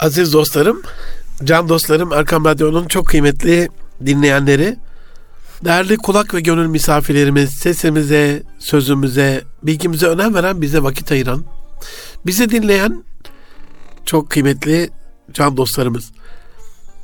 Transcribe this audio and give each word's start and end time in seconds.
Aziz 0.00 0.32
dostlarım, 0.32 0.82
can 1.44 1.68
dostlarım, 1.68 2.12
Erkam 2.12 2.44
Radyo'nun 2.44 2.88
çok 2.88 3.06
kıymetli 3.06 3.68
dinleyenleri, 4.06 4.76
değerli 5.64 5.96
kulak 5.96 6.34
ve 6.34 6.40
gönül 6.40 6.66
misafirlerimiz, 6.66 7.50
sesimize, 7.50 8.42
sözümüze, 8.58 9.44
bilgimize 9.62 10.06
önem 10.06 10.34
veren, 10.34 10.62
bize 10.62 10.82
vakit 10.82 11.12
ayıran, 11.12 11.44
bizi 12.26 12.50
dinleyen 12.50 13.04
çok 14.06 14.30
kıymetli 14.30 14.90
can 15.32 15.56
dostlarımız. 15.56 16.12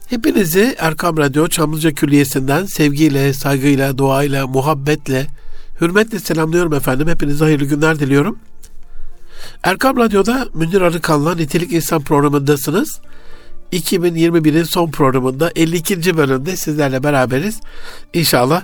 Hepinizi 0.06 0.76
Erkam 0.78 1.16
Radyo 1.16 1.48
Çamlıca 1.48 1.92
Külliyesi'nden 1.92 2.64
sevgiyle, 2.64 3.32
saygıyla, 3.32 3.98
duayla, 3.98 4.46
muhabbetle, 4.46 5.26
hürmetle 5.80 6.18
selamlıyorum 6.18 6.74
efendim. 6.74 7.08
Hepinize 7.08 7.44
hayırlı 7.44 7.64
günler 7.64 7.98
diliyorum. 7.98 8.38
Erkam 9.62 9.96
Radyo'da 9.96 10.48
Münir 10.54 10.80
Arıkan'la 10.80 11.34
Nitelik 11.34 11.72
İnsan 11.72 12.02
programındasınız. 12.02 13.00
2021'in 13.72 14.62
son 14.62 14.90
programında 14.90 15.52
52. 15.56 16.16
bölümde 16.16 16.56
sizlerle 16.56 17.02
beraberiz. 17.02 17.60
İnşallah 18.12 18.62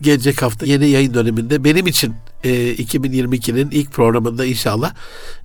gelecek 0.00 0.42
hafta 0.42 0.66
yeni 0.66 0.88
yayın 0.88 1.14
döneminde 1.14 1.64
benim 1.64 1.86
için 1.86 2.14
e, 2.44 2.74
2022'nin 2.74 3.70
ilk 3.70 3.92
programında 3.92 4.44
inşallah 4.44 4.94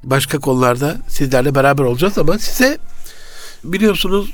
başka 0.03 0.39
konularda 0.39 0.97
sizlerle 1.07 1.55
beraber 1.55 1.83
olacağız 1.83 2.17
ama 2.17 2.39
size 2.39 2.77
biliyorsunuz 3.63 4.33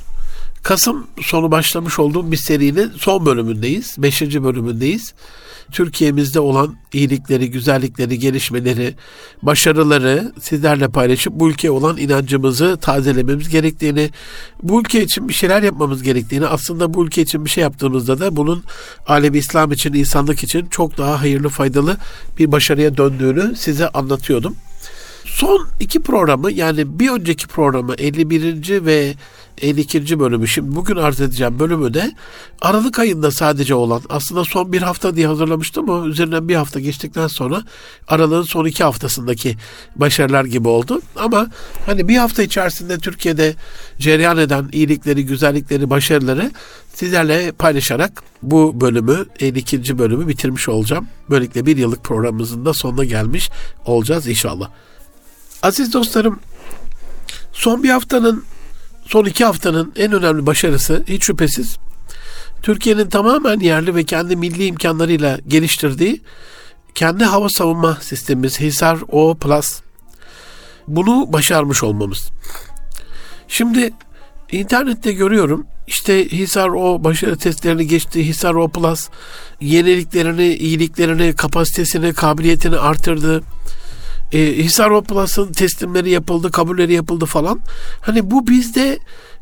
Kasım 0.64 1.08
sonu 1.22 1.52
başlamış 1.52 2.00
olduğum 2.00 2.32
bir 2.32 2.38
serinin 2.38 2.92
son 2.98 3.26
bölümündeyiz. 3.26 3.96
Beşinci 3.98 4.44
bölümündeyiz. 4.44 5.14
Türkiye'mizde 5.74 6.40
olan 6.40 6.76
iyilikleri, 6.94 7.52
güzellikleri, 7.52 8.20
gelişmeleri, 8.20 8.96
başarıları 9.42 10.34
sizlerle 10.42 10.88
paylaşıp 10.88 11.34
bu 11.34 11.50
ülkeye 11.50 11.72
olan 11.72 11.98
inancımızı 11.98 12.78
tazelememiz 12.82 13.50
gerektiğini, 13.50 14.10
bu 14.64 14.82
ülke 14.82 15.04
için 15.04 15.30
bir 15.30 15.34
şeyler 15.34 15.64
yapmamız 15.64 16.04
gerektiğini, 16.04 16.48
aslında 16.48 16.94
bu 16.94 17.06
ülke 17.06 17.22
için 17.22 17.46
bir 17.46 17.50
şey 17.50 17.62
yaptığımızda 17.62 18.20
da 18.20 18.36
bunun 18.36 18.64
alemi 19.08 19.38
İslam 19.38 19.72
için, 19.72 19.94
insanlık 19.94 20.44
için 20.44 20.66
çok 20.66 20.98
daha 20.98 21.22
hayırlı, 21.22 21.50
faydalı 21.50 21.98
bir 22.40 22.52
başarıya 22.52 22.98
döndüğünü 22.98 23.56
size 23.56 23.90
anlatıyordum. 23.90 24.56
Son 25.26 25.68
iki 25.80 26.02
programı 26.02 26.52
yani 26.52 27.00
bir 27.00 27.10
önceki 27.10 27.48
programı 27.48 27.96
51. 27.96 28.86
ve 28.86 29.16
52. 29.62 30.20
bölümü 30.20 30.48
şimdi 30.48 30.76
bugün 30.76 30.96
arz 30.96 31.22
edeceğim 31.22 31.60
bölümü 31.60 31.94
de 31.94 32.12
Aralık 32.62 33.00
ayında 33.00 33.32
sadece 33.32 33.76
olan 33.76 34.02
aslında 34.10 34.44
son 34.44 34.74
bir 34.74 34.82
hafta 34.82 35.16
diye 35.16 35.28
hazırlamıştım 35.28 35.90
ama 35.90 36.08
üzerinden 36.08 36.50
bir 36.50 36.56
hafta 36.56 36.80
geçtikten 36.80 37.28
sonra 37.28 37.64
Aralık'ın 38.08 38.42
son 38.42 38.66
iki 38.66 38.84
haftasındaki 38.84 39.58
başarılar 39.96 40.46
gibi 40.46 40.68
oldu. 40.68 41.02
Ama 41.16 41.48
hani 41.86 42.08
bir 42.08 42.18
hafta 42.18 42.44
içerisinde 42.44 42.98
Türkiye'de 42.98 43.56
cereyan 44.00 44.38
eden 44.38 44.70
iyilikleri, 44.72 45.26
güzellikleri, 45.26 45.90
başarıları 45.90 46.52
sizlerle 46.94 47.52
paylaşarak 47.52 48.24
bu 48.42 48.82
bölümü 48.82 49.26
52. 49.40 49.98
bölümü 49.98 50.28
bitirmiş 50.28 50.70
olacağım. 50.70 51.08
Böylelikle 51.30 51.66
bir 51.66 51.78
yıllık 51.78 52.04
programımızın 52.04 52.66
da 52.66 52.74
sonuna 52.74 53.04
gelmiş 53.04 53.50
olacağız 53.86 54.28
inşallah. 54.28 54.70
Aziz 55.64 55.94
dostlarım 55.94 56.40
son 57.54 57.84
bir 57.84 57.90
haftanın 57.90 58.44
son 59.06 59.26
iki 59.26 59.46
haftanın 59.46 59.94
en 59.96 60.12
önemli 60.12 60.46
başarısı 60.46 61.04
hiç 61.08 61.24
şüphesiz 61.24 61.78
Türkiye'nin 62.62 63.10
tamamen 63.10 63.60
yerli 63.60 63.96
ve 63.96 64.04
kendi 64.04 64.36
milli 64.36 64.66
imkanlarıyla 64.66 65.40
geliştirdiği 65.48 66.22
kendi 66.96 67.24
hava 67.24 67.50
savunma 67.50 67.98
sistemimiz 68.02 68.60
Hisar 68.60 69.00
O 69.12 69.36
Plus 69.36 69.82
bunu 70.88 71.34
başarmış 71.34 71.84
olmamız. 71.84 72.30
Şimdi 73.48 73.94
internette 74.52 75.14
görüyorum 75.14 75.66
işte 75.88 76.32
Hisar 76.32 76.70
O 76.70 77.04
başarı 77.04 77.38
testlerini 77.38 77.88
geçti. 77.88 78.28
Hisar 78.28 78.54
O 78.54 78.68
Plus 78.68 79.10
yeniliklerini, 79.62 80.54
iyiliklerini, 80.54 81.36
kapasitesini, 81.36 82.14
kabiliyetini 82.14 82.78
artırdı 82.78 83.44
e, 84.34 84.64
Hisar 84.64 85.04
Plus'ın 85.04 85.52
teslimleri 85.52 86.10
yapıldı, 86.10 86.52
kabulleri 86.52 86.94
yapıldı 86.94 87.26
falan. 87.26 87.60
Hani 88.02 88.32
bu 88.32 88.48
bizde 88.48 89.00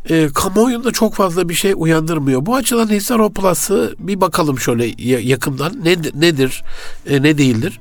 e, 0.10 0.30
kamuoyunda 0.36 0.92
çok 0.92 1.16
fazla 1.16 1.50
bir 1.50 1.54
şey 1.54 1.74
uyandırmıyor. 1.76 2.46
Bu 2.46 2.56
açıdan 2.56 2.90
Hisar 2.90 3.34
Plus'ı 3.34 3.96
bir 4.00 4.22
bakalım 4.22 4.60
şöyle 4.60 5.04
yakından 5.22 5.74
ne, 5.84 5.98
nedir, 6.14 6.64
e, 7.10 7.22
ne 7.22 7.38
değildir. 7.38 7.80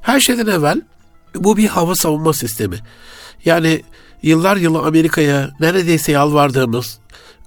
Her 0.00 0.20
şeyden 0.20 0.46
evvel 0.46 0.82
bu 1.34 1.56
bir 1.56 1.68
hava 1.68 1.94
savunma 1.94 2.32
sistemi. 2.32 2.78
Yani 3.44 3.82
yıllar 4.22 4.56
yılı 4.56 4.78
Amerika'ya 4.78 5.50
neredeyse 5.60 6.12
yalvardığımız 6.12 6.98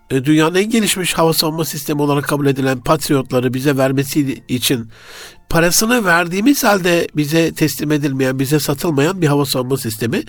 dünyanın 0.09 0.55
en 0.55 0.69
gelişmiş 0.69 1.13
hava 1.13 1.33
savunma 1.33 1.65
sistemi 1.65 2.01
olarak 2.01 2.23
kabul 2.23 2.45
edilen 2.47 2.79
Patriotları 2.79 3.53
bize 3.53 3.77
vermesi 3.77 4.43
için 4.47 4.89
parasını 5.49 6.05
verdiğimiz 6.05 6.63
halde 6.63 7.07
bize 7.15 7.53
teslim 7.53 7.91
edilmeyen, 7.91 8.39
bize 8.39 8.59
satılmayan 8.59 9.21
bir 9.21 9.27
hava 9.27 9.45
savunma 9.45 9.77
sistemi. 9.77 10.23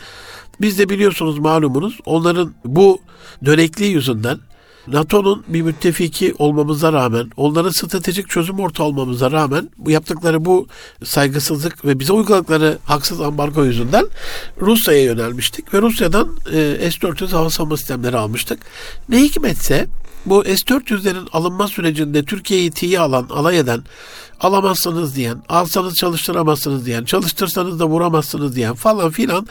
Biz 0.60 0.78
de 0.78 0.88
biliyorsunuz 0.88 1.38
malumunuz 1.38 1.98
onların 2.06 2.54
bu 2.64 3.00
dönekliği 3.44 3.92
yüzünden 3.92 4.38
NATO'nun 4.86 5.44
bir 5.48 5.62
müttefiki 5.62 6.34
olmamıza 6.38 6.92
rağmen, 6.92 7.30
onların 7.36 7.70
stratejik 7.70 8.28
çözüm 8.28 8.60
ortağı 8.60 8.86
olmamıza 8.86 9.30
rağmen 9.30 9.70
bu 9.78 9.90
yaptıkları 9.90 10.44
bu 10.44 10.66
saygısızlık 11.04 11.84
ve 11.84 12.00
bize 12.00 12.12
uyguladıkları 12.12 12.78
haksız 12.84 13.20
ambargo 13.20 13.64
yüzünden 13.64 14.06
Rusya'ya 14.60 15.02
yönelmiştik 15.02 15.74
ve 15.74 15.82
Rusya'dan 15.82 16.36
e, 16.46 16.90
S-400 16.90 17.30
hava 17.30 17.50
savunma 17.50 17.76
sistemleri 17.76 18.16
almıştık. 18.16 18.58
Ne 19.08 19.22
hikmetse 19.22 19.86
bu 20.26 20.44
S-400'lerin 20.44 21.28
alınma 21.32 21.68
sürecinde 21.68 22.24
Türkiye'yi 22.24 22.70
tiye 22.70 23.00
alan, 23.00 23.28
alay 23.30 23.58
eden, 23.58 23.82
alamazsınız 24.40 25.16
diyen, 25.16 25.42
alsanız 25.48 25.94
çalıştıramazsınız 25.94 26.86
diyen, 26.86 27.04
çalıştırsanız 27.04 27.80
da 27.80 27.88
vuramazsınız 27.88 28.56
diyen 28.56 28.74
falan 28.74 29.10
filan 29.10 29.46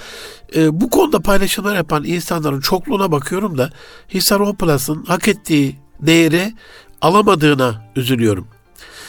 e, 0.55 0.81
bu 0.81 0.89
konuda 0.89 1.19
paylaşımlar 1.19 1.75
yapan 1.75 2.03
insanların 2.03 2.61
çokluğuna 2.61 3.11
bakıyorum 3.11 3.57
da 3.57 3.69
Hisar 4.13 4.39
Oplas'ın 4.39 5.03
hak 5.03 5.27
ettiği 5.27 5.75
değeri 5.99 6.53
alamadığına 7.01 7.81
üzülüyorum. 7.95 8.47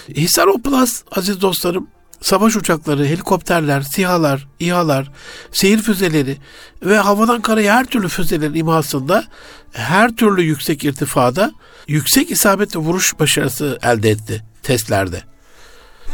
Hisar 0.08 0.46
Oplas 0.46 1.02
aziz 1.16 1.40
dostlarım 1.40 1.88
savaş 2.20 2.56
uçakları, 2.56 3.06
helikopterler, 3.06 3.82
sihalar, 3.82 4.48
İHA'lar, 4.60 5.10
seyir 5.52 5.82
füzeleri 5.82 6.36
ve 6.82 6.98
havadan 6.98 7.40
karaya 7.40 7.74
her 7.74 7.84
türlü 7.84 8.08
füzelerin 8.08 8.54
imhasında 8.54 9.24
her 9.72 10.16
türlü 10.16 10.42
yüksek 10.42 10.84
irtifada 10.84 11.52
yüksek 11.88 12.30
isabet 12.30 12.76
vuruş 12.76 13.18
başarısı 13.18 13.78
elde 13.82 14.10
etti 14.10 14.44
testlerde. 14.62 15.22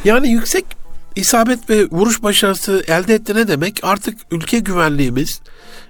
Yani 0.04 0.28
yüksek 0.28 0.64
isabet 1.16 1.70
ve 1.70 1.84
vuruş 1.90 2.22
başarısı 2.22 2.84
elde 2.88 3.14
etti 3.14 3.34
ne 3.34 3.48
demek? 3.48 3.80
Artık 3.82 4.18
ülke 4.30 4.58
güvenliğimiz, 4.58 5.40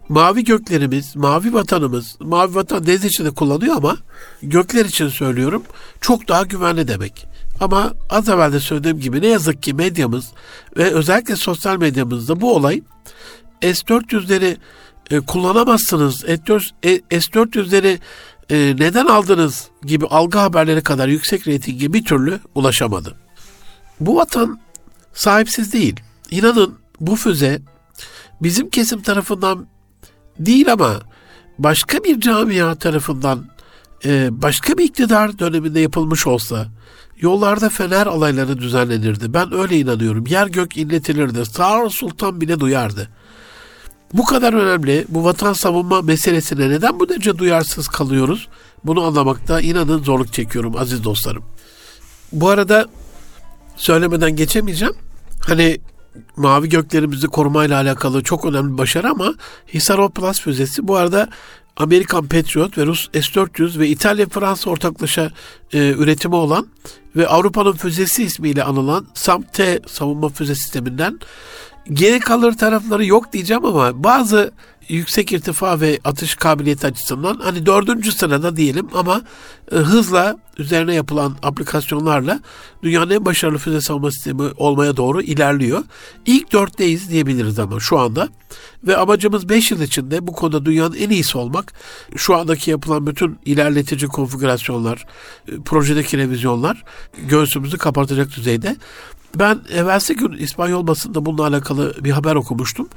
mavi 0.09 0.45
göklerimiz, 0.45 1.17
mavi 1.17 1.53
vatanımız, 1.53 2.17
mavi 2.21 2.55
vatan 2.55 2.87
deniz 2.87 3.05
içinde 3.05 3.31
kullanıyor 3.31 3.77
ama 3.77 3.97
gökler 4.43 4.85
için 4.85 5.09
söylüyorum 5.09 5.63
çok 6.01 6.29
daha 6.29 6.43
güvenli 6.43 6.89
demek. 6.89 7.27
Ama 7.61 7.93
az 8.11 8.29
evvel 8.29 8.53
de 8.53 8.61
söylediğim 8.61 9.01
gibi 9.01 9.21
ne 9.21 9.27
yazık 9.27 9.63
ki 9.63 9.75
medyamız 9.75 10.33
ve 10.77 10.85
özellikle 10.91 11.37
sosyal 11.37 11.77
medyamızda 11.77 12.41
bu 12.41 12.55
olay 12.55 12.83
S-400'leri 13.63 14.57
e, 15.11 15.21
kullanamazsınız, 15.21 16.21
S-400'leri 16.21 17.99
e, 18.51 18.57
neden 18.79 19.07
aldınız 19.07 19.69
gibi 19.83 20.07
algı 20.07 20.39
haberleri 20.39 20.83
kadar 20.83 21.09
yüksek 21.09 21.49
reytinge 21.49 21.93
bir 21.93 22.05
türlü 22.05 22.41
ulaşamadı. 22.55 23.15
Bu 24.01 24.17
vatan 24.17 24.61
sahipsiz 25.13 25.73
değil. 25.73 26.01
İnanın 26.31 26.79
bu 27.01 27.17
füze 27.17 27.61
bizim 28.43 28.71
kesim 28.71 29.03
tarafından 29.03 29.67
değil 30.39 30.73
ama 30.73 31.01
başka 31.59 32.05
bir 32.05 32.21
camia 32.21 32.75
tarafından 32.75 33.47
e, 34.05 34.29
başka 34.43 34.79
bir 34.79 34.85
iktidar 34.85 35.39
döneminde 35.39 35.81
yapılmış 35.81 36.27
olsa 36.27 36.67
yollarda 37.21 37.69
fener 37.69 38.07
alayları 38.07 38.59
düzenlenirdi. 38.59 39.35
Ben 39.35 39.55
öyle 39.55 39.79
inanıyorum. 39.79 40.27
Yer 40.27 40.47
gök 40.47 40.77
inletilirdi. 40.77 41.47
Sağır 41.47 41.91
Sultan 41.91 42.41
bile 42.41 42.61
duyardı. 42.61 43.09
Bu 44.15 44.25
kadar 44.25 44.53
önemli 44.53 45.05
bu 45.09 45.25
vatan 45.25 45.53
savunma 45.53 46.03
meselesine 46.03 46.71
neden 46.71 47.01
bu 47.01 47.09
derece 47.09 47.39
duyarsız 47.39 47.89
kalıyoruz? 47.89 48.49
Bunu 48.85 49.03
anlamakta 49.05 49.61
inanın 49.61 50.03
zorluk 50.03 50.33
çekiyorum 50.33 50.77
aziz 50.77 51.05
dostlarım. 51.05 51.45
Bu 52.33 52.49
arada 52.49 52.87
söylemeden 53.77 54.37
geçemeyeceğim. 54.37 54.95
Hani 55.47 55.81
mavi 56.37 56.69
göklerimizi 56.69 57.27
korumayla 57.27 57.81
alakalı 57.81 58.23
çok 58.23 58.45
önemli 58.45 58.73
bir 58.73 58.79
başarı 58.79 59.11
ama 59.11 59.35
Hisar 59.75 60.11
Plus 60.11 60.41
füzesi 60.41 60.89
bu 60.89 60.97
arada 60.97 61.29
Amerikan 61.77 62.27
Patriot 62.27 62.79
ve 62.79 62.87
Rus 62.87 63.09
S-400 63.13 63.79
ve 63.79 63.89
İtalya 63.89 64.27
Fransa 64.29 64.71
ortaklaşa 64.71 65.31
e, 65.73 65.89
üretimi 65.89 66.35
olan 66.35 66.67
ve 67.17 67.29
Avrupa'nın 67.29 67.73
füzesi 67.73 68.23
ismiyle 68.23 68.65
anılan 68.65 69.07
SAM-T 69.15 69.81
savunma 69.87 70.29
füze 70.29 70.55
sisteminden 70.55 71.21
geri 71.93 72.21
kalır 72.21 72.53
tarafları 72.53 73.05
yok 73.05 73.33
diyeceğim 73.33 73.65
ama 73.65 74.05
bazı 74.05 74.53
yüksek 74.91 75.33
irtifa 75.33 75.81
ve 75.81 75.99
atış 76.05 76.35
kabiliyeti 76.35 76.87
açısından 76.87 77.41
hani 77.43 77.67
dördüncü 77.67 78.13
sırada 78.13 78.57
diyelim 78.57 78.89
ama 78.95 79.23
e, 79.73 79.77
hızla 79.77 80.37
üzerine 80.59 80.95
yapılan 80.95 81.37
aplikasyonlarla 81.43 82.41
dünyanın 82.83 83.11
en 83.11 83.25
başarılı 83.25 83.59
füze 83.59 83.81
savunma 83.81 84.11
sistemi 84.11 84.43
olmaya 84.57 84.97
doğru 84.97 85.23
ilerliyor. 85.23 85.85
İlk 86.27 86.53
dörtteyiz 86.53 87.11
diyebiliriz 87.11 87.59
ama 87.59 87.81
şu 87.81 87.99
anda. 87.99 88.29
Ve 88.85 88.97
amacımız 88.97 89.49
5 89.49 89.71
yıl 89.71 89.81
içinde 89.81 90.27
bu 90.27 90.33
konuda 90.33 90.65
dünyanın 90.65 90.95
en 90.95 91.11
iyisi 91.11 91.39
olmak. 91.39 91.73
Şu 92.17 92.37
andaki 92.37 92.71
yapılan 92.71 93.07
bütün 93.07 93.39
ilerletici 93.45 94.09
konfigürasyonlar, 94.09 95.07
e, 95.49 95.61
projedeki 95.65 96.19
revizyonlar 96.19 96.85
göğsümüzü 97.29 97.79
kapatacak 97.79 98.37
düzeyde. 98.37 98.77
Ben 99.39 99.61
evvelsi 99.73 100.17
gün 100.17 100.33
İspanyol 100.33 100.87
basında 100.87 101.27
bununla 101.27 101.47
alakalı 101.47 101.95
bir 102.05 102.11
haber 102.11 102.35
okumuştum. 102.35 102.89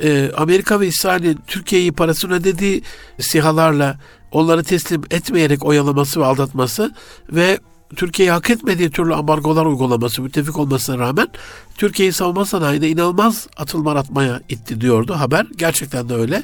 Ee, 0.00 0.30
Amerika 0.36 0.80
ve 0.80 0.86
İsrail'in 0.86 1.38
Türkiye'yi 1.46 1.92
parasını 1.92 2.34
ödediği 2.34 2.82
sihalarla 3.18 3.98
onları 4.32 4.64
teslim 4.64 5.02
etmeyerek 5.10 5.64
oyalaması 5.64 6.20
ve 6.20 6.24
aldatması 6.24 6.94
ve 7.32 7.58
Türkiye'yi 7.96 8.32
hak 8.32 8.50
etmediği 8.50 8.90
türlü 8.90 9.14
ambargolar 9.14 9.66
uygulaması 9.66 10.22
müttefik 10.22 10.58
olmasına 10.58 10.98
rağmen 10.98 11.28
Türkiye'yi 11.76 12.12
savunma 12.12 12.44
sanayinde 12.44 12.88
inanılmaz 12.88 13.48
atılma 13.56 13.94
atmaya 13.94 14.40
itti 14.48 14.80
diyordu 14.80 15.14
haber. 15.14 15.46
Gerçekten 15.56 16.08
de 16.08 16.14
öyle. 16.14 16.42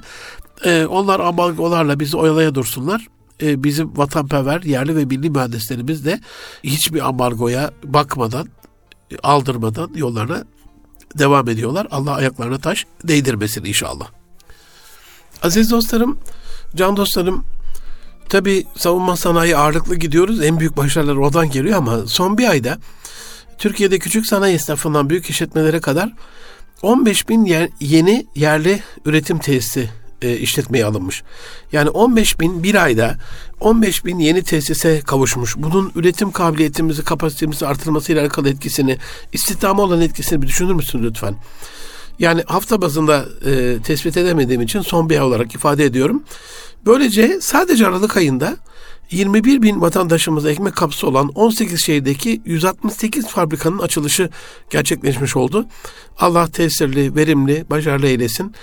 Ee, 0.65 0.87
onlar 0.87 1.21
ambargolarla 1.21 2.01
bizi 2.01 2.17
oyalaya 2.17 2.55
dursunlar. 2.55 3.07
Ee, 3.43 3.65
bizim 3.65 3.97
vatanperver 3.97 4.63
yerli 4.63 4.97
ve 4.97 5.05
milli 5.05 5.31
mühendislerimiz 5.31 6.05
de 6.05 6.21
hiçbir 6.65 7.09
ambargoya 7.09 7.71
bakmadan 7.85 8.49
aldırmadan 9.23 9.91
yollarına 9.95 10.45
devam 11.19 11.49
ediyorlar. 11.49 11.87
Allah 11.91 12.15
ayaklarına 12.15 12.59
taş 12.59 12.87
değdirmesin 13.05 13.65
inşallah. 13.65 14.09
Aziz 15.43 15.71
dostlarım, 15.71 16.19
can 16.77 16.97
dostlarım, 16.97 17.45
tabi 18.29 18.67
savunma 18.77 19.17
sanayi 19.17 19.57
ağırlıklı 19.57 19.97
gidiyoruz. 19.97 20.43
En 20.43 20.61
büyük 20.61 20.77
başarılar 20.77 21.17
oradan 21.17 21.51
geliyor 21.51 21.77
ama 21.79 22.07
son 22.07 22.39
bir 22.39 22.49
ayda 22.49 22.79
Türkiye'de 23.59 23.99
küçük 23.99 24.27
sanayi 24.27 24.55
esnafından 24.55 25.11
büyük 25.11 25.31
işletmelere 25.31 25.81
kadar 25.81 26.13
15 26.83 27.29
bin 27.29 27.45
yer, 27.45 27.69
yeni 27.81 28.27
yerli 28.35 28.83
üretim 29.05 29.39
tesisi 29.39 29.91
e, 30.23 30.37
işletmeye 30.37 30.85
alınmış. 30.85 31.23
Yani 31.73 31.91
15 31.91 32.41
bin 32.41 32.63
bir 32.63 32.75
ayda 32.75 33.17
15 33.61 34.05
bin 34.05 34.19
yeni 34.19 34.43
tesise 34.43 35.01
kavuşmuş. 35.01 35.57
Bunun 35.57 35.93
üretim 35.95 36.33
kabiliyetimizi, 36.33 37.05
kapasitemizi 37.05 37.67
artırmasıyla 37.67 38.23
alakalı 38.23 38.49
etkisini, 38.49 38.99
istihdama 39.33 39.83
olan 39.83 40.01
etkisini 40.01 40.43
bir 40.43 40.47
düşünür 40.47 40.75
müsün 40.75 41.03
lütfen? 41.03 41.37
Yani 42.19 42.43
hafta 42.47 42.83
bazında 42.83 43.25
e, 43.47 43.79
tespit 43.85 44.17
edemediğim 44.17 44.63
için 44.63 44.81
son 44.81 45.11
bir 45.11 45.15
ay 45.15 45.23
olarak 45.23 45.55
ifade 45.55 45.85
ediyorum. 45.85 46.23
Böylece 46.87 47.39
sadece 47.41 47.87
Aralık 47.87 48.17
ayında 48.17 48.57
21 49.11 49.63
bin 49.63 49.81
vatandaşımıza 49.81 50.51
ekmek 50.51 50.77
kapısı 50.77 51.07
olan 51.07 51.29
18 51.29 51.85
şehirdeki 51.85 52.43
168 52.45 53.27
fabrikanın 53.27 53.79
açılışı 53.79 54.31
gerçekleşmiş 54.71 55.37
oldu. 55.37 55.67
Allah 56.19 56.47
tesirli, 56.47 57.17
verimli, 57.17 57.65
başarılı 57.71 58.07
eylesin 58.07 58.55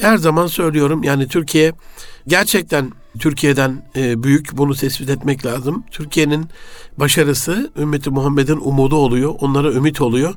her 0.00 0.16
zaman 0.16 0.46
söylüyorum 0.46 1.02
yani 1.02 1.28
Türkiye 1.28 1.72
gerçekten 2.26 2.92
Türkiye'den 3.18 3.82
e, 3.96 4.22
büyük 4.22 4.56
bunu 4.56 4.74
tespit 4.74 5.10
etmek 5.10 5.46
lazım. 5.46 5.84
Türkiye'nin 5.90 6.46
başarısı 6.96 7.70
ümmeti 7.76 8.10
Muhammed'in 8.10 8.58
umudu 8.62 8.96
oluyor. 8.96 9.34
Onlara 9.40 9.72
ümit 9.72 10.00
oluyor. 10.00 10.34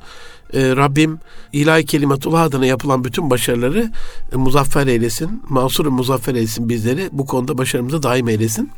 E, 0.53 0.75
Rabbim 0.75 1.19
ilahi 1.53 1.85
kelimetullah 1.85 2.41
adına 2.41 2.65
yapılan 2.65 3.03
bütün 3.03 3.29
başarıları 3.29 3.91
e, 4.33 4.35
muzaffer 4.35 4.87
eylesin. 4.87 5.43
Mansur 5.49 5.85
muzaffer 5.85 6.35
eylesin 6.35 6.69
bizleri. 6.69 7.09
Bu 7.11 7.25
konuda 7.25 7.57
başarımızı 7.57 8.03
daim 8.03 8.29
eylesin. 8.29 8.69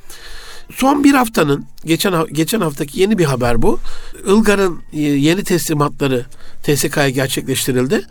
Son 0.71 1.03
bir 1.03 1.13
haftanın 1.13 1.65
geçen 1.85 2.13
geçen 2.31 2.62
haftaki 2.62 3.00
yeni 3.00 3.18
bir 3.18 3.25
haber 3.25 3.62
bu. 3.62 3.79
Ilgar'ın 4.27 4.81
yeni 4.94 5.44
teslimatları 5.44 6.25
TSK'ya 6.63 7.09
gerçekleştirildi. 7.09 8.06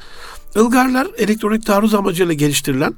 Ilgarlar 0.57 1.07
elektronik 1.19 1.67
taarruz 1.67 1.95
amacıyla 1.95 2.35
geliştirilen 2.35 2.95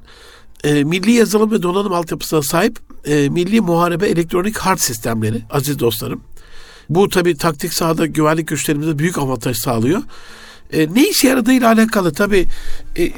e, 0.64 0.84
milli 0.84 1.12
yazılım 1.12 1.50
ve 1.50 1.62
donanım 1.62 1.92
altyapısına 1.92 2.42
sahip 2.42 2.78
e, 3.04 3.28
milli 3.28 3.60
muharebe 3.60 4.06
elektronik 4.06 4.58
harp 4.58 4.80
sistemleri 4.80 5.42
aziz 5.50 5.78
dostlarım. 5.78 6.20
Bu 6.88 7.08
tabi 7.08 7.36
taktik 7.36 7.72
sahada 7.72 8.06
güvenlik 8.06 8.48
güçlerimize 8.48 8.98
büyük 8.98 9.18
avantaj 9.18 9.56
sağlıyor. 9.56 10.02
E, 10.72 10.94
ne 10.94 11.08
işe 11.08 11.28
yaradığıyla 11.28 11.72
alakalı 11.72 12.12
tabi 12.12 12.46
e, 12.98 13.12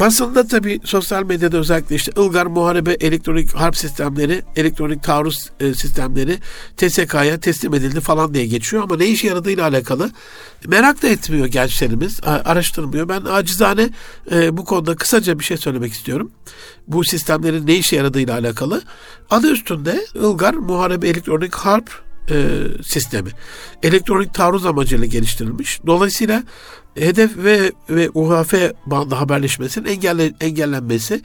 basında 0.00 0.46
tabi 0.46 0.80
sosyal 0.84 1.22
medyada 1.22 1.56
özellikle 1.56 1.96
işte 1.96 2.12
Ilgar 2.16 2.46
Muharebe 2.46 2.92
elektronik 2.92 3.54
harp 3.54 3.76
sistemleri, 3.76 4.42
elektronik 4.56 5.02
taarruz 5.02 5.50
e, 5.60 5.74
sistemleri 5.74 6.38
TSK'ya 6.76 7.40
teslim 7.40 7.74
edildi 7.74 8.00
falan 8.00 8.34
diye 8.34 8.46
geçiyor 8.46 8.82
ama 8.82 8.96
ne 8.96 9.06
işe 9.06 9.28
yaradığıyla 9.28 9.64
alakalı 9.64 10.10
merak 10.66 11.02
da 11.02 11.08
etmiyor 11.08 11.46
gençlerimiz, 11.46 12.20
araştırmıyor. 12.24 13.08
Ben 13.08 13.22
acizane 13.30 13.90
e, 14.32 14.56
bu 14.56 14.64
konuda 14.64 14.96
kısaca 14.96 15.38
bir 15.38 15.44
şey 15.44 15.56
söylemek 15.56 15.92
istiyorum. 15.92 16.30
Bu 16.88 17.04
sistemlerin 17.04 17.66
ne 17.66 17.74
işe 17.74 17.96
yaradığıyla 17.96 18.34
alakalı. 18.34 18.82
Adı 19.30 19.52
üstünde 19.52 20.06
Ilgar 20.14 20.54
Muharebe 20.54 21.08
Elektronik 21.08 21.54
Harp 21.54 21.90
e, 22.30 22.34
sistemi. 22.82 23.30
Elektronik 23.82 24.34
taarruz 24.34 24.66
amacıyla 24.66 25.06
geliştirilmiş. 25.06 25.80
Dolayısıyla 25.86 26.42
hedef 26.98 27.36
ve 27.36 27.72
ve 27.90 28.10
UHF 28.14 28.54
bandı 28.86 29.14
haberleşmesinin 29.14 29.86
engelle, 29.86 30.32
engellenmesi, 30.40 31.22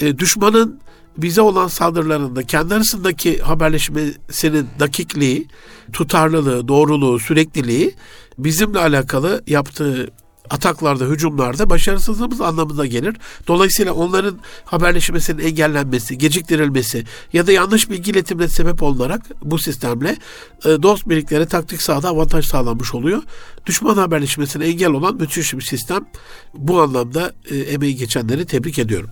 e, 0.00 0.18
düşmanın 0.18 0.80
bize 1.16 1.40
olan 1.40 1.68
saldırılarında 1.68 2.42
kendi 2.42 2.74
arasındaki 2.74 3.38
haberleşmesinin 3.38 4.66
dakikliği, 4.80 5.48
tutarlılığı, 5.92 6.68
doğruluğu, 6.68 7.18
sürekliliği 7.18 7.94
bizimle 8.38 8.78
alakalı 8.78 9.42
yaptığı 9.46 10.10
ataklarda, 10.50 11.04
hücumlarda 11.04 11.70
başarısızlığımız 11.70 12.40
anlamına 12.40 12.86
gelir. 12.86 13.16
Dolayısıyla 13.48 13.92
onların 13.92 14.38
haberleşmesinin 14.64 15.42
engellenmesi, 15.42 16.18
geciktirilmesi 16.18 17.04
ya 17.32 17.46
da 17.46 17.52
yanlış 17.52 17.90
bilgi 17.90 18.10
iletimine 18.10 18.48
sebep 18.48 18.82
olarak 18.82 19.22
bu 19.42 19.58
sistemle 19.58 20.16
e, 20.64 20.68
dost 20.82 21.08
birliklere 21.08 21.46
taktik 21.46 21.82
sahada 21.82 22.08
avantaj 22.08 22.46
sağlanmış 22.46 22.94
oluyor. 22.94 23.22
Düşman 23.66 23.96
haberleşmesine 23.96 24.66
engel 24.66 24.90
olan 24.90 25.16
müthiş 25.16 25.54
bir 25.54 25.60
sistem. 25.60 26.06
Bu 26.54 26.82
anlamda 26.82 27.32
e, 27.50 27.56
emeği 27.56 27.96
geçenleri 27.96 28.46
tebrik 28.46 28.78
ediyorum. 28.78 29.10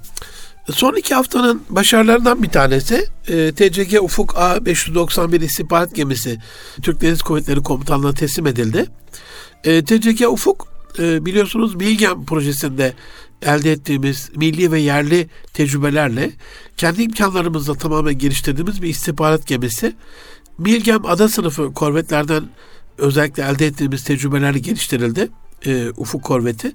Son 0.71 0.95
iki 0.95 1.15
haftanın 1.15 1.63
başarılarından 1.69 2.43
bir 2.43 2.49
tanesi 2.49 3.07
e, 3.29 3.53
TCG 3.53 4.03
Ufuk 4.03 4.31
A591 4.31 5.45
istihbarat 5.45 5.95
gemisi 5.95 6.39
Türk 6.83 7.01
Deniz 7.01 7.23
Kuvvetleri 7.23 7.63
Komutanlığı'na 7.63 8.13
teslim 8.13 8.47
edildi. 8.47 8.87
TCG 9.63 10.29
Ufuk 10.29 10.74
e, 10.99 11.27
biliyorsunuz 11.27 11.81
Bilgem 11.81 12.25
projesinde 12.25 12.95
elde 13.43 13.73
ettiğimiz 13.73 14.31
milli 14.37 14.73
ve 14.73 14.81
yerli 14.81 15.29
tecrübelerle 15.53 16.31
kendi 16.77 17.03
imkanlarımızla 17.03 17.75
tamamen 17.75 18.19
geliştirdiğimiz 18.19 18.83
bir 18.83 18.89
istihbarat 18.89 19.47
gemisi. 19.47 19.97
Bilgem 20.59 21.07
ada 21.07 21.29
sınıfı 21.29 21.73
korvetlerden 21.73 22.45
özellikle 22.99 23.43
elde 23.43 23.67
ettiğimiz 23.67 24.05
tecrübelerle 24.05 24.59
geliştirildi. 24.59 25.29
E, 25.67 25.91
Ufuk 25.97 26.23
korveti. 26.23 26.73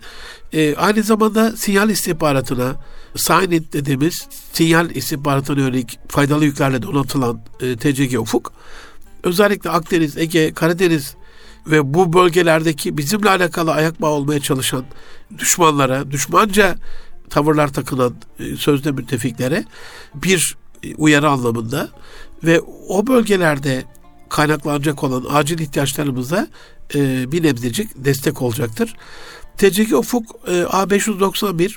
E, 0.53 0.75
aynı 0.75 1.03
zamanda 1.03 1.57
sinyal 1.57 1.89
istihbaratına, 1.89 2.75
Signet 3.15 3.73
dediğimiz 3.73 4.27
sinyal 4.53 4.95
istihbaratına 4.95 5.59
yönelik 5.59 5.99
faydalı 6.07 6.45
yüklerle 6.45 6.81
donatılan 6.81 7.41
e, 7.61 7.75
TCG 7.75 8.19
Ufuk, 8.19 8.53
özellikle 9.23 9.69
Akdeniz, 9.69 10.17
Ege, 10.17 10.53
Karadeniz 10.53 11.15
ve 11.71 11.93
bu 11.93 12.13
bölgelerdeki 12.13 12.97
bizimle 12.97 13.29
alakalı 13.29 13.71
ayak 13.71 14.01
bağı 14.01 14.11
olmaya 14.11 14.39
çalışan 14.39 14.85
düşmanlara, 15.37 16.11
düşmanca 16.11 16.75
tavırlar 17.29 17.73
takılan 17.73 18.15
e, 18.39 18.55
sözde 18.55 18.91
müttefiklere 18.91 19.65
bir 20.15 20.57
uyarı 20.97 21.29
anlamında 21.29 21.89
ve 22.43 22.61
o 22.87 23.07
bölgelerde 23.07 23.83
kaynaklanacak 24.29 25.03
olan 25.03 25.25
acil 25.29 25.59
ihtiyaçlarımıza 25.59 26.47
e, 26.95 27.31
bir 27.31 27.43
nebzecik 27.43 28.05
destek 28.05 28.41
olacaktır. 28.41 28.95
TCG 29.57 29.93
Ufuk 29.93 30.23
e, 30.47 30.51
A591 30.51 31.75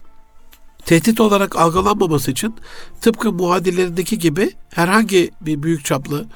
tehdit 0.86 1.20
olarak 1.20 1.56
algılanmaması 1.56 2.30
için 2.30 2.54
tıpkı 3.00 3.32
muadillerindeki 3.32 4.18
gibi 4.18 4.50
herhangi 4.70 5.30
bir 5.40 5.62
büyük 5.62 5.84
çaplı 5.84 6.26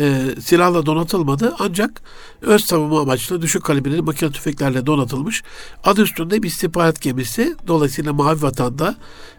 e, 0.00 0.34
silahla 0.40 0.86
donatılmadı 0.86 1.54
ancak 1.58 2.02
öz 2.40 2.64
savunma 2.64 3.00
amaçlı 3.00 3.42
düşük 3.42 3.64
kalibreli 3.64 4.02
makine 4.02 4.30
tüfeklerle 4.30 4.86
donatılmış. 4.86 5.42
Adı 5.84 6.02
üstünde 6.02 6.42
bir 6.42 6.48
istihbarat 6.48 7.00
gemisi. 7.02 7.56
Dolayısıyla 7.66 8.12
Mavi 8.12 8.42
Vatan'da 8.42 8.96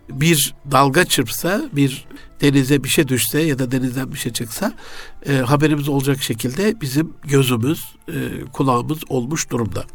bir 0.10 0.56
dalga 0.72 1.06
çırpsa, 1.06 1.62
bir 1.74 2.06
denize 2.42 2.84
bir 2.84 2.90
şey 2.90 3.08
düşse 3.08 3.42
ya 3.42 3.60
da 3.60 3.72
denizden 3.72 4.12
bir 4.12 4.18
şey 4.18 4.34
çıksa 4.34 4.74
e, 5.26 5.38
haberimiz 5.38 5.90
olacak 5.90 6.24
şekilde 6.24 6.82
bizim 6.82 7.14
gözümüz, 7.24 7.84
e, 8.08 8.14
kulağımız 8.54 9.00
olmuş 9.10 9.50
durumda. 9.50 9.86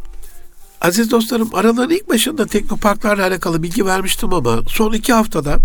Aziz 0.81 1.11
dostlarım 1.11 1.55
araların 1.55 1.91
ilk 1.91 2.09
başında 2.09 2.47
teknoparklarla 2.47 3.27
alakalı 3.27 3.62
bilgi 3.62 3.87
vermiştim 3.87 4.35
ama 4.35 4.62
son 4.69 4.93
iki 4.93 5.12
haftada 5.12 5.59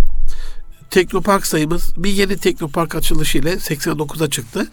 teknopark 0.94 1.48
sayımız 1.48 1.94
bir 1.98 2.10
yeni 2.10 2.38
teknopark 2.38 2.96
açılışı 2.96 3.38
ile 3.38 3.54
89'a 3.54 4.30
çıktı. 4.30 4.68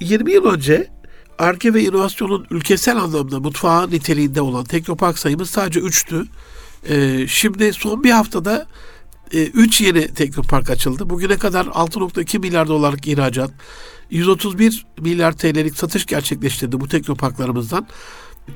20 0.00 0.32
yıl 0.32 0.44
önce 0.44 0.88
ARGE 1.38 1.74
ve 1.74 1.82
inovasyonun 1.82 2.46
ülkesel 2.50 2.96
anlamda 2.96 3.40
mutfağı 3.40 3.90
niteliğinde 3.90 4.40
olan 4.40 4.64
teknopark 4.64 5.18
sayımız 5.18 5.50
sadece 5.50 5.80
3'tü. 5.80 6.26
Ee, 6.88 7.26
şimdi 7.28 7.72
son 7.72 8.04
bir 8.04 8.10
haftada 8.10 8.66
3 9.32 9.80
e, 9.80 9.84
yeni 9.84 10.14
teknopark 10.14 10.70
açıldı. 10.70 11.10
Bugüne 11.10 11.36
kadar 11.36 11.66
6.2 11.66 12.38
milyar 12.38 12.68
dolarlık 12.68 13.06
ihracat, 13.06 13.50
131 14.10 14.86
milyar 15.00 15.32
TL'lik 15.32 15.76
satış 15.76 16.06
gerçekleştirdi 16.06 16.80
bu 16.80 16.88
teknoparklarımızdan. 16.88 17.86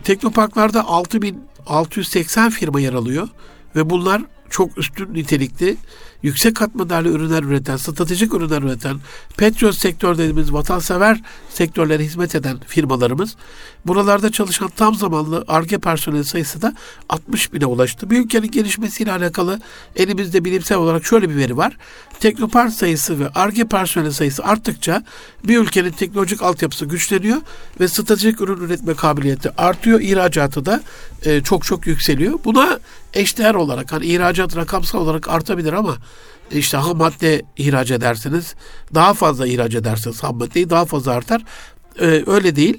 Teknoparklarda 0.05 0.85
6680 0.89 2.51
firma 2.51 2.81
yer 2.81 2.93
alıyor 2.93 3.29
ve 3.77 3.91
bunlar 3.91 4.23
çok 4.51 4.79
üstün 4.79 5.15
nitelikli, 5.15 5.77
yüksek 6.25 6.57
katma 6.57 6.91
değerli 6.91 7.09
ürünler 7.09 7.43
üreten, 7.43 7.77
stratejik 7.77 8.35
ürünler 8.35 8.63
üreten, 8.63 8.97
petrol 9.37 9.73
sektör 9.73 10.19
dediğimiz 10.19 10.53
vatansever 10.53 11.21
sektörlere 11.51 12.05
hizmet 12.05 12.35
eden 12.35 12.59
firmalarımız. 12.67 13.37
Buralarda 13.87 14.33
çalışan 14.33 14.71
tam 14.77 14.95
zamanlı 14.95 15.45
ARGE 15.49 15.79
personeli 15.79 16.25
sayısı 16.25 16.63
da 16.63 16.75
60 17.09 17.53
bine 17.53 17.67
ulaştı. 17.67 18.11
Bir 18.11 18.25
ülkenin 18.25 18.51
gelişmesiyle 18.51 19.13
alakalı 19.13 19.61
elimizde 19.97 20.45
bilimsel 20.45 20.79
olarak 20.79 21.07
şöyle 21.07 21.31
bir 21.31 21.37
veri 21.37 21.57
var. 21.57 21.77
Teknopark 22.21 22.73
sayısı 22.73 23.19
ve 23.19 23.29
ARGE 23.29 23.65
personeli 23.65 24.13
sayısı 24.13 24.45
arttıkça 24.45 25.05
bir 25.45 25.59
ülkenin 25.59 25.91
teknolojik 25.91 26.43
altyapısı 26.43 26.87
güçleniyor 26.87 27.41
ve 27.81 27.89
stratejik 27.89 28.41
ürün 28.41 28.61
üretme 28.61 28.95
kabiliyeti 28.95 29.51
artıyor. 29.51 30.01
İhracatı 30.01 30.67
da 30.67 30.83
e, 31.25 31.43
çok 31.43 31.65
çok 31.65 31.87
yükseliyor. 31.87 32.39
Buna 32.45 32.79
eşdeğer 33.15 33.55
olarak 33.55 33.93
hani 33.93 34.07
ihracat 34.07 34.57
rakamsal 34.57 34.99
olarak 34.99 35.29
artabilir 35.29 35.73
ama 35.73 35.97
işte 36.51 36.77
ham 36.77 36.97
madde 36.97 37.43
ihraç 37.57 37.91
edersiniz. 37.91 38.55
Daha 38.95 39.15
fazla 39.15 39.47
ihraç 39.47 39.75
edersiniz 39.75 40.23
ham 40.23 40.39
maddeyi 40.39 40.71
daha 40.71 40.85
fazla 40.85 41.13
artar. 41.13 41.43
Ee, 42.01 42.23
öyle 42.27 42.57
değil. 42.57 42.79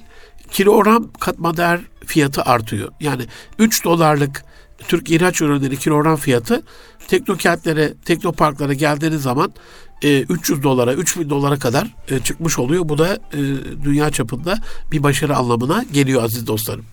Kilogram 0.51 1.11
katma 1.19 1.57
değer 1.57 1.81
fiyatı 2.05 2.41
artıyor. 2.41 2.91
Yani 2.99 3.25
3 3.59 3.83
dolarlık 3.83 4.45
Türk 4.87 5.11
ihraç 5.11 5.41
ürünleri 5.41 5.77
kilogram 5.77 6.15
fiyatı 6.15 6.63
teknokentlere, 7.07 7.93
teknoparklara 8.05 8.73
geldiğiniz 8.73 9.21
zaman 9.21 9.53
e, 10.01 10.21
300 10.21 10.63
dolara, 10.63 10.93
3000 10.93 11.29
dolara 11.29 11.59
kadar 11.59 11.95
e, 12.09 12.19
çıkmış 12.19 12.59
oluyor. 12.59 12.89
Bu 12.89 12.97
da 12.97 13.15
e, 13.15 13.39
dünya 13.83 14.11
çapında 14.11 14.57
bir 14.91 15.03
başarı 15.03 15.35
anlamına 15.35 15.85
geliyor 15.91 16.23
aziz 16.23 16.47
dostlarım. 16.47 16.85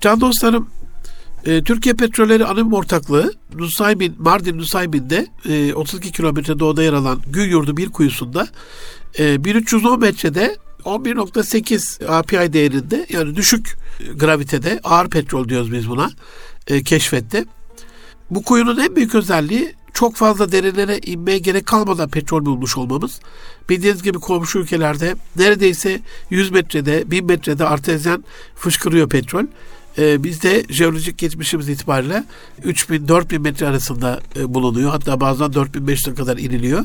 Can 0.00 0.20
dostlarım 0.20 0.68
e, 1.46 1.64
Türkiye 1.64 1.94
Petrolleri 1.94 2.46
Anonim 2.46 2.72
Ortaklığı 2.72 3.32
Nusaybin, 3.54 4.14
Mardin 4.18 4.58
Nusaybin'de 4.58 5.26
e, 5.48 5.74
32 5.74 6.12
kilometre 6.12 6.58
doğuda 6.58 6.82
yer 6.82 6.92
alan 6.92 7.20
Gülyurdu 7.26 7.76
bir 7.76 7.88
kuyusunda 7.88 8.48
e, 9.18 9.44
1310 9.44 10.00
metrede 10.00 10.56
11.8 10.84 12.06
API 12.06 12.52
değerinde 12.52 13.06
yani 13.08 13.36
düşük 13.36 13.76
gravitede 14.16 14.80
ağır 14.84 15.10
petrol 15.10 15.48
diyoruz 15.48 15.72
biz 15.72 15.88
buna 15.88 16.10
e, 16.66 16.82
keşfetti. 16.82 17.44
Bu 18.30 18.42
kuyunun 18.42 18.78
en 18.78 18.96
büyük 18.96 19.14
özelliği 19.14 19.74
çok 19.94 20.16
fazla 20.16 20.52
derinlere 20.52 20.98
inmeye 20.98 21.38
gerek 21.38 21.66
kalmadan 21.66 22.08
petrol 22.08 22.46
bulmuş 22.46 22.76
olmamız. 22.76 23.20
Bildiğiniz 23.68 24.02
gibi 24.02 24.18
komşu 24.18 24.58
ülkelerde 24.58 25.16
neredeyse 25.36 26.00
100 26.30 26.50
metrede, 26.50 27.10
1000 27.10 27.26
metrede 27.26 27.64
artezyen 27.64 28.24
fışkırıyor 28.56 29.08
petrol. 29.08 29.44
E, 29.98 30.24
bizde 30.24 30.64
jeolojik 30.68 31.18
geçmişimiz 31.18 31.68
itibariyle 31.68 32.24
3000-4000 32.62 33.38
metre 33.38 33.66
arasında 33.66 34.20
e, 34.36 34.54
bulunuyor. 34.54 34.90
Hatta 34.90 35.20
bazen 35.20 35.46
4500'e 35.46 36.14
kadar 36.14 36.38
iniliyor. 36.38 36.84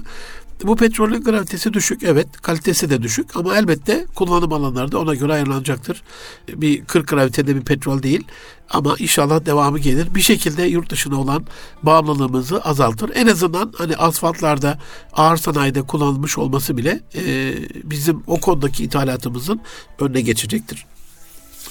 Bu 0.63 0.75
petrolün 0.75 1.21
gravitesi 1.21 1.73
düşük 1.73 2.03
evet 2.03 2.27
kalitesi 2.41 2.89
de 2.89 3.01
düşük 3.01 3.35
ama 3.35 3.57
elbette 3.57 4.05
kullanım 4.15 4.53
alanlarda 4.53 4.99
ona 4.99 5.15
göre 5.15 5.33
ayarlanacaktır. 5.33 6.03
Bir 6.47 6.85
40 6.85 7.07
gravitede 7.07 7.55
bir 7.55 7.61
petrol 7.61 8.03
değil 8.03 8.23
ama 8.69 8.95
inşallah 8.99 9.45
devamı 9.45 9.79
gelir. 9.79 10.15
Bir 10.15 10.21
şekilde 10.21 10.63
yurt 10.63 10.89
dışına 10.89 11.21
olan 11.21 11.45
bağımlılığımızı 11.83 12.61
azaltır. 12.61 13.11
En 13.15 13.27
azından 13.27 13.73
hani 13.77 13.95
asfaltlarda 13.95 14.79
ağır 15.13 15.37
sanayide 15.37 15.81
kullanılmış 15.81 16.37
olması 16.37 16.77
bile 16.77 17.01
e, 17.15 17.53
bizim 17.83 18.23
o 18.27 18.39
konudaki 18.39 18.83
ithalatımızın 18.83 19.61
önüne 19.99 20.21
geçecektir. 20.21 20.85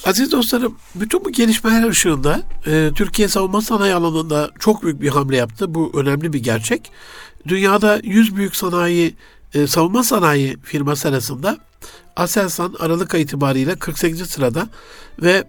Aziz 0.07 0.33
dostlarım, 0.33 0.77
bütün 0.95 1.25
bu 1.25 1.33
gelişmeler 1.33 1.89
ışığında 1.89 2.43
e, 2.67 2.91
Türkiye 2.95 3.29
savunma 3.29 3.63
sanayi 3.63 3.95
alanında 3.95 4.51
çok 4.59 4.83
büyük 4.83 5.01
bir 5.01 5.09
hamle 5.09 5.37
yaptı. 5.37 5.75
Bu 5.75 5.93
önemli 5.95 6.33
bir 6.33 6.43
gerçek. 6.43 6.93
Dünyada 7.49 8.01
100 8.03 8.37
büyük 8.37 8.57
sanayi, 8.57 9.15
e, 9.55 9.67
savunma 9.67 10.03
sanayi 10.03 10.57
firması 10.63 11.09
arasında 11.09 11.59
Aselsan 12.17 12.75
Aralık 12.79 13.15
ayı 13.15 13.25
itibariyle 13.25 13.77
48. 13.77 14.27
sırada 14.31 14.69
ve 15.23 15.45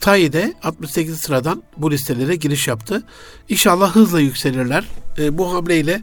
TAI 0.00 0.32
de 0.32 0.54
68 0.62 1.18
sıradan 1.18 1.62
bu 1.76 1.90
listelere 1.90 2.36
giriş 2.36 2.68
yaptı. 2.68 3.02
İnşallah 3.48 3.96
hızla 3.96 4.20
yükselirler. 4.20 4.84
E, 5.18 5.38
bu 5.38 5.52
hamleyle 5.52 6.02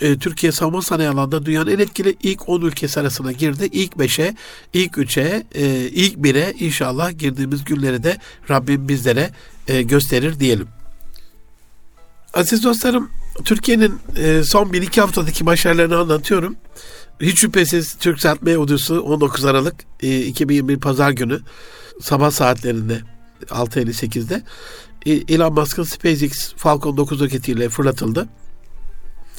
e, 0.00 0.18
Türkiye 0.18 0.52
savunma 0.52 0.82
sanayi 0.82 1.08
alanında 1.08 1.46
dünyanın 1.46 1.70
en 1.70 1.78
etkili 1.78 2.16
ilk 2.22 2.48
10 2.48 2.60
ülkesi 2.60 3.00
arasına 3.00 3.32
girdi. 3.32 3.68
İlk 3.72 3.92
5'e, 3.92 4.34
ilk 4.72 4.92
3'e, 4.92 5.46
e, 5.54 5.88
ilk 5.88 6.16
1'e 6.16 6.54
inşallah 6.58 7.18
girdiğimiz 7.18 7.64
günleri 7.64 8.02
de 8.02 8.16
Rabbim 8.50 8.88
bizlere 8.88 9.30
e, 9.68 9.82
gösterir 9.82 10.40
diyelim. 10.40 10.68
Aziz 12.34 12.64
dostlarım, 12.64 13.10
Türkiye'nin 13.44 13.94
e, 14.16 14.42
son 14.42 14.68
1-2 14.68 15.00
haftadaki 15.00 15.46
başarılarını 15.46 15.98
anlatıyorum. 15.98 16.56
Hiç 17.20 17.38
şüphesiz 17.38 17.94
Türk 17.94 18.20
Sertme 18.20 18.58
Odası 18.58 19.02
19 19.02 19.44
Aralık 19.44 19.74
e, 20.02 20.20
2021 20.20 20.80
Pazar 20.80 21.10
günü 21.10 21.40
sabah 22.00 22.30
saatlerinde 22.30 23.00
6.58'de 23.46 24.42
Elon 25.06 25.54
Musk'ın 25.54 25.82
SpaceX 25.82 26.54
Falcon 26.56 26.96
9 26.96 27.20
roketiyle 27.20 27.68
fırlatıldı. 27.68 28.28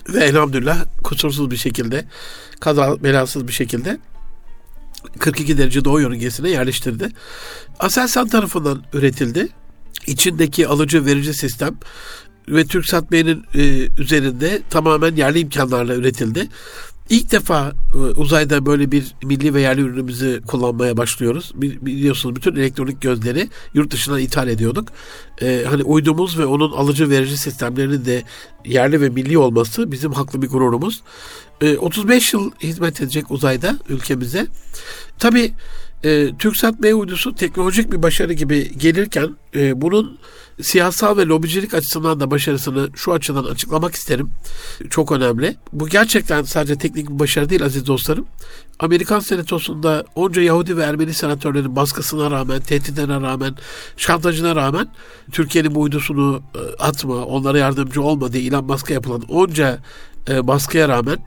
Ve 0.10 0.24
elhamdülillah 0.24 0.86
kusursuz 1.04 1.52
bir 1.52 1.58
şekilde, 1.58 2.06
kaza 2.60 3.04
belasız 3.04 3.48
bir 3.48 3.54
şekilde 3.54 4.00
42 5.20 5.58
derece 5.58 5.86
doğu 5.86 6.02
yörüngesine 6.02 6.50
yerleştirdi. 6.50 7.10
Aselsan 7.80 8.28
tarafından 8.28 8.84
üretildi. 8.94 9.48
İçindeki 10.08 10.68
alıcı 10.68 11.06
verici 11.06 11.34
sistem 11.34 11.78
ve 12.48 12.66
TürkSat 12.66 13.12
Bey'in 13.12 13.46
e, 13.56 13.88
üzerinde 14.02 14.62
tamamen 14.70 15.16
yerli 15.16 15.40
imkanlarla 15.40 15.96
üretildi. 15.96 16.50
İlk 17.10 17.32
defa 17.32 17.74
e, 17.94 17.98
uzayda 17.98 18.66
böyle 18.66 18.92
bir 18.92 19.16
milli 19.24 19.54
ve 19.54 19.62
yerli 19.62 19.82
ürünümüzü 19.82 20.42
kullanmaya 20.48 20.98
başlıyoruz. 20.98 21.52
Biliyorsunuz 21.56 22.36
bütün 22.36 22.56
elektronik 22.56 23.02
gözleri 23.02 23.50
yurt 23.74 23.92
dışına 23.92 24.20
ithal 24.20 24.48
ediyorduk. 24.48 24.88
Ee, 25.42 25.64
hani 25.70 25.84
uydumuz 25.84 26.40
ve 26.40 26.46
onun 26.46 26.72
alıcı 26.72 27.10
verici 27.10 27.38
sistemlerinin 27.38 28.06
de 28.06 28.24
yerli 28.66 29.02
ve 29.02 29.10
milli 29.10 29.38
olması 29.38 29.92
bizim 29.92 30.12
haklı 30.12 30.42
bir 30.42 30.48
gururumuz. 30.48 31.02
Ee, 31.62 31.78
35 31.78 32.34
yıl 32.34 32.52
hizmet 32.64 33.02
edecek 33.02 33.32
uzayda 33.32 33.78
ülkemize. 33.90 34.48
Tabii 35.20 35.54
e, 36.04 36.38
TürkSat 36.40 36.82
B 36.84 36.94
uydusu 36.94 37.36
teknolojik 37.36 37.92
bir 37.92 38.04
başarı 38.04 38.34
gibi 38.34 38.78
gelirken 38.78 39.36
e, 39.56 39.82
bunun 39.82 40.18
siyasal 40.62 41.18
ve 41.18 41.26
lobicilik 41.26 41.74
açısından 41.74 42.20
da 42.20 42.32
başarısını 42.32 42.90
şu 42.96 43.14
açıdan 43.14 43.44
açıklamak 43.44 43.96
isterim. 43.96 44.30
Çok 44.90 45.12
önemli. 45.12 45.56
Bu 45.74 45.88
gerçekten 45.88 46.44
sadece 46.44 46.76
teknik 46.76 47.10
bir 47.10 47.20
başarı 47.20 47.50
değil 47.50 47.64
aziz 47.64 47.88
dostlarım. 47.88 48.26
Amerikan 48.80 49.20
senatosunda 49.20 50.06
onca 50.16 50.42
Yahudi 50.42 50.78
ve 50.78 50.84
Ermeni 50.84 51.14
senatörlerin 51.14 51.76
baskısına 51.76 52.32
rağmen, 52.32 52.62
tehditlerine 52.62 53.22
rağmen, 53.22 53.56
şantajına 53.98 54.56
rağmen 54.56 54.88
Türkiye'nin 55.32 55.76
bu 55.76 55.82
uydusunu 55.82 56.42
e, 56.56 56.84
atma, 56.84 57.26
onlara 57.26 57.58
yardımcı 57.58 58.02
olma 58.02 58.34
diye 58.34 58.44
Elon 58.44 58.66
Musk'a 58.66 58.94
yapılan 58.94 59.22
onca 59.22 59.80
e, 60.30 60.48
baskıya 60.48 60.90
rağmen 60.90 61.18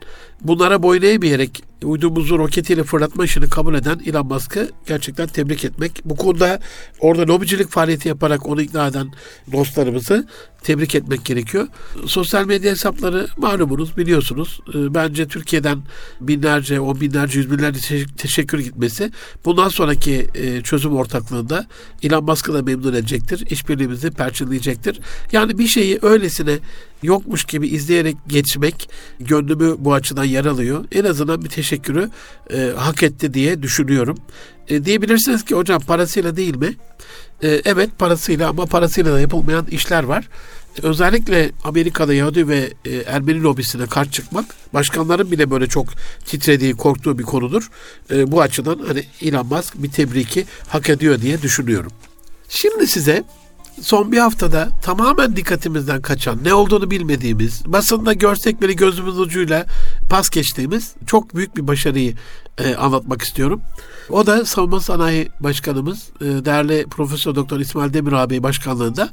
bunlara 0.41 0.83
boyun 0.83 1.01
eğmeyerek 1.01 1.66
uydumuzu 1.83 2.39
roketiyle 2.39 2.83
fırlatma 2.83 3.25
işini 3.25 3.49
kabul 3.49 3.75
eden 3.75 3.99
Elon 4.05 4.27
Musk'ı 4.27 4.69
gerçekten 4.87 5.27
tebrik 5.27 5.65
etmek. 5.65 6.01
Bu 6.05 6.15
konuda 6.15 6.59
orada 6.99 7.33
lobicilik 7.33 7.69
faaliyeti 7.69 8.07
yaparak 8.07 8.45
onu 8.45 8.61
ikna 8.61 8.87
eden 8.87 9.11
dostlarımızı 9.51 10.27
tebrik 10.67 10.95
etmek 10.95 11.25
gerekiyor. 11.25 11.67
Sosyal 12.05 12.45
medya 12.45 12.71
hesapları 12.71 13.27
malumunuz 13.37 13.97
biliyorsunuz. 13.97 14.59
E, 14.73 14.93
bence 14.93 15.27
Türkiye'den 15.27 15.81
binlerce, 16.21 16.79
on 16.79 17.01
binlerce, 17.01 17.39
yüz 17.39 17.51
binlerce 17.51 18.05
teşekkür 18.17 18.59
gitmesi 18.59 19.11
bundan 19.45 19.69
sonraki 19.69 20.27
e, 20.35 20.61
çözüm 20.61 20.95
ortaklığında 20.95 21.67
Elon 22.03 22.23
Musk'ı 22.23 22.53
da 22.53 22.61
memnun 22.61 22.93
edecektir. 22.93 23.43
İşbirliğimizi 23.49 24.11
perçinleyecektir. 24.11 24.99
Yani 25.31 25.57
bir 25.57 25.67
şeyi 25.67 25.99
öylesine 26.01 26.59
yokmuş 27.03 27.43
gibi 27.43 27.67
izleyerek 27.67 28.17
geçmek 28.27 28.89
gönlümü 29.19 29.75
bu 29.77 29.93
açıdan 29.93 30.23
yaralıyor. 30.23 30.85
En 30.91 31.03
azından 31.03 31.43
bir 31.43 31.49
teşekkürü 31.49 32.09
e, 32.53 32.71
hak 32.77 33.03
etti 33.03 33.33
diye 33.33 33.61
düşünüyorum. 33.63 34.17
E, 34.67 34.85
diyebilirsiniz 34.85 35.45
ki 35.45 35.55
hocam 35.55 35.81
parasıyla 35.81 36.35
değil 36.35 36.55
mi? 36.55 36.75
E, 37.43 37.61
evet 37.65 37.89
parasıyla 37.97 38.49
ama 38.49 38.65
parasıyla 38.65 39.13
da 39.13 39.19
yapılmayan 39.19 39.65
işler 39.71 40.03
var. 40.03 40.29
Özellikle 40.83 41.51
Amerika'da 41.63 42.13
Yahudi 42.13 42.47
ve 42.47 42.73
e, 42.85 42.95
Ermeni 42.95 43.43
lobisine 43.43 43.85
karşı 43.85 44.11
çıkmak 44.11 44.45
başkanların 44.73 45.31
bile 45.31 45.51
böyle 45.51 45.67
çok 45.67 45.87
titrediği, 46.25 46.73
korktuğu 46.73 47.19
bir 47.19 47.23
konudur. 47.23 47.69
E, 48.11 48.31
bu 48.31 48.41
açıdan 48.41 48.79
hani 48.87 49.03
Elon 49.21 49.47
Musk 49.47 49.73
bir 49.83 49.91
tebriki 49.91 50.45
hak 50.67 50.89
ediyor 50.89 51.21
diye 51.21 51.41
düşünüyorum. 51.41 51.91
Şimdi 52.49 52.87
size 52.87 53.23
son 53.81 54.11
bir 54.11 54.17
haftada 54.17 54.69
tamamen 54.83 55.35
dikkatimizden 55.35 56.01
kaçan, 56.01 56.39
ne 56.43 56.53
olduğunu 56.53 56.91
bilmediğimiz, 56.91 57.63
basında 57.65 58.13
görsek 58.13 58.61
bile 58.61 58.73
gözümüz 58.73 59.19
ucuyla 59.19 59.65
pas 60.09 60.29
geçtiğimiz 60.29 60.93
çok 61.05 61.35
büyük 61.35 61.57
bir 61.57 61.67
başarıyı 61.67 62.13
e, 62.57 62.75
anlatmak 62.75 63.21
istiyorum. 63.21 63.61
O 64.09 64.27
da 64.27 64.45
Savunma 64.45 64.79
Sanayi 64.79 65.29
Başkanımız, 65.39 66.09
e, 66.21 66.25
değerli 66.25 66.85
Profesör 66.89 67.35
Doktor 67.35 67.59
İsmail 67.59 67.93
Demir 67.93 68.11
abi 68.11 68.43
başkanlığında 68.43 69.09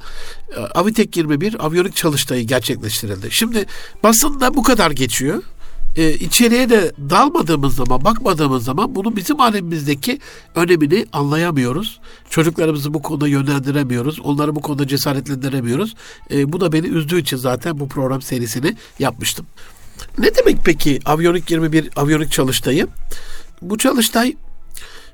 e, 0.56 0.60
Avitek 0.60 1.16
21 1.16 1.66
aviyonik 1.66 1.96
çalıştayı 1.96 2.46
gerçekleştirildi. 2.46 3.28
Şimdi 3.30 3.66
basında 4.02 4.54
bu 4.54 4.62
kadar 4.62 4.90
geçiyor 4.90 5.42
e, 5.96 6.12
içeriye 6.12 6.70
de 6.70 6.92
dalmadığımız 7.10 7.74
zaman, 7.74 8.04
bakmadığımız 8.04 8.64
zaman 8.64 8.94
bunun 8.94 9.16
bizim 9.16 9.40
alemimizdeki 9.40 10.18
önemini 10.54 11.06
anlayamıyoruz. 11.12 12.00
Çocuklarımızı 12.30 12.94
bu 12.94 13.02
konuda 13.02 13.28
yönlendiremiyoruz. 13.28 14.20
Onları 14.20 14.56
bu 14.56 14.60
konuda 14.60 14.86
cesaretlendiremiyoruz. 14.86 15.94
E, 16.30 16.52
bu 16.52 16.60
da 16.60 16.72
beni 16.72 16.86
üzdüğü 16.86 17.20
için 17.20 17.36
zaten 17.36 17.80
bu 17.80 17.88
program 17.88 18.22
serisini 18.22 18.76
yapmıştım. 18.98 19.46
Ne 20.18 20.34
demek 20.34 20.58
peki 20.64 21.00
Aviyonik 21.04 21.50
21 21.50 21.90
Aviyonik 21.96 22.32
Çalıştayı? 22.32 22.86
Bu 23.62 23.78
çalıştay 23.78 24.36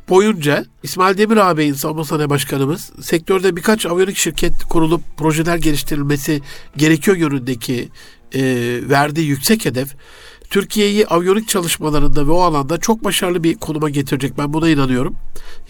boyunca 0.09 0.65
İsmail 0.83 1.19
Demir 1.19 1.37
ağabeyin 1.37 1.75
savunma 1.75 2.05
sanayi 2.05 2.31
başkanımız 2.31 2.93
sektörde 3.01 3.57
birkaç 3.57 3.87
aviyonik 3.87 4.17
şirket 4.17 4.53
kurulup 4.69 5.03
projeler 5.17 5.57
geliştirilmesi 5.57 6.41
gerekiyor 6.77 7.17
yönündeki 7.17 7.89
e, 8.35 8.43
verdiği 8.89 9.29
yüksek 9.29 9.65
hedef 9.65 9.97
Türkiye'yi 10.51 11.07
aviyonik 11.07 11.49
çalışmalarında 11.49 12.27
ve 12.27 12.31
o 12.31 12.41
alanda 12.41 12.79
çok 12.79 13.05
başarılı 13.05 13.43
bir 13.43 13.55
konuma 13.55 13.91
getirecek. 13.91 14.39
Ben 14.39 14.53
buna 14.53 14.69
inanıyorum. 14.69 15.17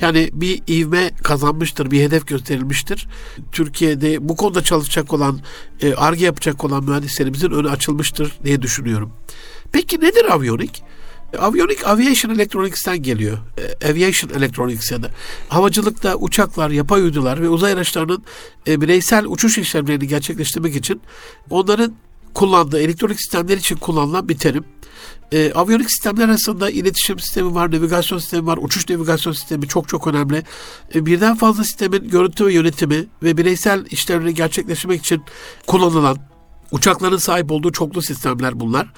Yani 0.00 0.30
bir 0.32 0.62
ivme 0.68 1.10
kazanmıştır, 1.22 1.90
bir 1.90 2.02
hedef 2.02 2.26
gösterilmiştir. 2.26 3.08
Türkiye'de 3.52 4.28
bu 4.28 4.36
konuda 4.36 4.62
çalışacak 4.62 5.12
olan, 5.12 5.40
ARGE 5.96 6.24
yapacak 6.24 6.64
olan 6.64 6.84
mühendislerimizin 6.84 7.50
önü 7.50 7.70
açılmıştır 7.70 8.32
diye 8.44 8.62
düşünüyorum. 8.62 9.12
Peki 9.72 10.00
nedir 10.00 10.24
aviyonik? 10.34 10.82
Aviyonik 11.38 11.86
Aviation 11.86 12.34
Electronics'ten 12.34 13.02
geliyor. 13.02 13.38
E, 13.82 13.90
aviation 13.90 14.30
Electronics 14.30 14.92
ya 14.92 15.02
da 15.02 15.10
havacılıkta 15.48 16.16
uçaklar, 16.16 16.70
yapay 16.70 17.02
uydular 17.02 17.42
ve 17.42 17.48
uzay 17.48 17.72
araçlarının 17.72 18.24
e, 18.68 18.80
bireysel 18.80 19.24
uçuş 19.26 19.58
işlemlerini 19.58 20.08
gerçekleştirmek 20.08 20.76
için 20.76 21.00
onların 21.50 21.94
kullandığı 22.34 22.80
elektronik 22.80 23.20
sistemler 23.20 23.56
için 23.56 23.76
kullanılan 23.76 24.28
bir 24.28 24.38
terim. 24.38 24.64
E, 25.32 25.52
aviyonik 25.52 25.90
sistemler 25.90 26.28
arasında 26.28 26.70
iletişim 26.70 27.18
sistemi 27.18 27.54
var, 27.54 27.72
navigasyon 27.72 28.18
sistemi 28.18 28.46
var, 28.46 28.58
uçuş 28.62 28.88
navigasyon 28.88 29.32
sistemi 29.32 29.68
çok 29.68 29.88
çok 29.88 30.06
önemli. 30.06 30.42
E, 30.94 31.06
birden 31.06 31.36
fazla 31.36 31.64
sistemin 31.64 32.08
görüntü 32.08 32.46
ve 32.46 32.52
yönetimi 32.52 33.06
ve 33.22 33.36
bireysel 33.36 33.86
işlemleri 33.90 34.34
gerçekleştirmek 34.34 35.00
için 35.00 35.22
kullanılan 35.66 36.29
Uçakların 36.72 37.16
sahip 37.16 37.50
olduğu 37.50 37.72
çoklu 37.72 38.02
sistemler 38.02 38.60
bunlar. 38.60 38.88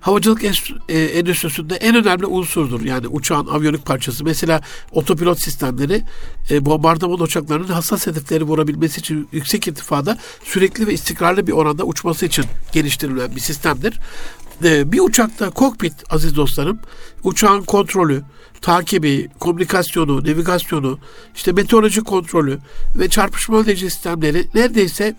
Havacılık 0.00 0.44
e, 0.88 0.98
endüstrisinde 0.98 1.74
en 1.74 1.94
önemli 1.94 2.26
unsurdur. 2.26 2.80
Yani 2.80 3.06
uçağın 3.06 3.46
aviyonik 3.46 3.86
parçası. 3.86 4.24
Mesela 4.24 4.60
otopilot 4.92 5.40
sistemleri 5.40 6.02
e, 6.50 6.64
bombardıman 6.64 7.20
uçaklarının 7.20 7.68
hassas 7.68 8.06
hedefleri 8.06 8.44
vurabilmesi 8.44 9.00
için 9.00 9.28
yüksek 9.32 9.68
irtifada 9.68 10.18
sürekli 10.44 10.86
ve 10.86 10.92
istikrarlı 10.92 11.46
bir 11.46 11.52
oranda 11.52 11.84
uçması 11.84 12.26
için 12.26 12.44
geliştirilen 12.72 13.36
bir 13.36 13.40
sistemdir. 13.40 14.00
E, 14.64 14.92
bir 14.92 15.00
uçakta 15.00 15.50
kokpit 15.50 15.94
aziz 16.10 16.36
dostlarım 16.36 16.78
uçağın 17.24 17.62
kontrolü, 17.62 18.22
takibi, 18.60 19.28
komünikasyonu, 19.40 20.16
navigasyonu, 20.16 20.98
işte 21.34 21.52
meteoroloji 21.52 22.00
kontrolü 22.00 22.58
ve 22.96 23.08
çarpışma 23.08 23.60
önleyici 23.60 23.90
sistemleri 23.90 24.46
neredeyse 24.54 25.16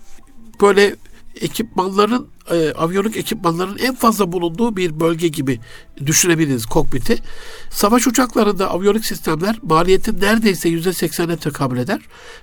böyle 0.60 0.96
ekipmanların 1.40 2.28
e, 2.50 2.72
aviyonik 2.72 3.16
ekipmanların 3.16 3.78
en 3.78 3.94
fazla 3.94 4.32
bulunduğu 4.32 4.76
bir 4.76 5.00
bölge 5.00 5.28
gibi 5.28 5.60
düşünebiliriz 6.06 6.66
kokpiti. 6.66 7.18
Savaş 7.70 8.06
uçaklarında 8.06 8.70
aviyonik 8.70 9.04
sistemler 9.04 9.56
maliyetin 9.62 10.20
neredeyse 10.20 10.68
%80'e 10.68 11.36
tekabül 11.36 11.78
eder. 11.78 12.00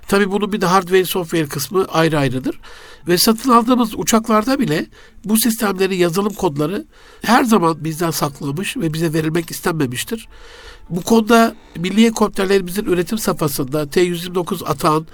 Tabi 0.08 0.30
bunun 0.30 0.52
bir 0.52 0.60
de 0.60 0.66
hardware 0.66 1.04
software 1.04 1.46
kısmı 1.46 1.84
ayrı 1.84 2.18
ayrıdır. 2.18 2.60
Ve 3.08 3.18
satın 3.18 3.50
aldığımız 3.50 3.94
uçaklarda 3.94 4.58
bile 4.58 4.86
bu 5.24 5.36
sistemlerin 5.36 5.96
yazılım 5.96 6.34
kodları 6.34 6.86
her 7.22 7.44
zaman 7.44 7.84
bizden 7.84 8.10
saklanmış 8.10 8.76
ve 8.76 8.92
bize 8.92 9.12
verilmek 9.12 9.50
istenmemiştir. 9.50 10.28
Bu 10.90 11.02
konuda 11.02 11.54
milli 11.76 12.02
helikopterlerimizin 12.02 12.84
üretim 12.84 13.18
safhasında 13.18 13.90
T-129 13.90 14.64
Atağan 14.64 15.06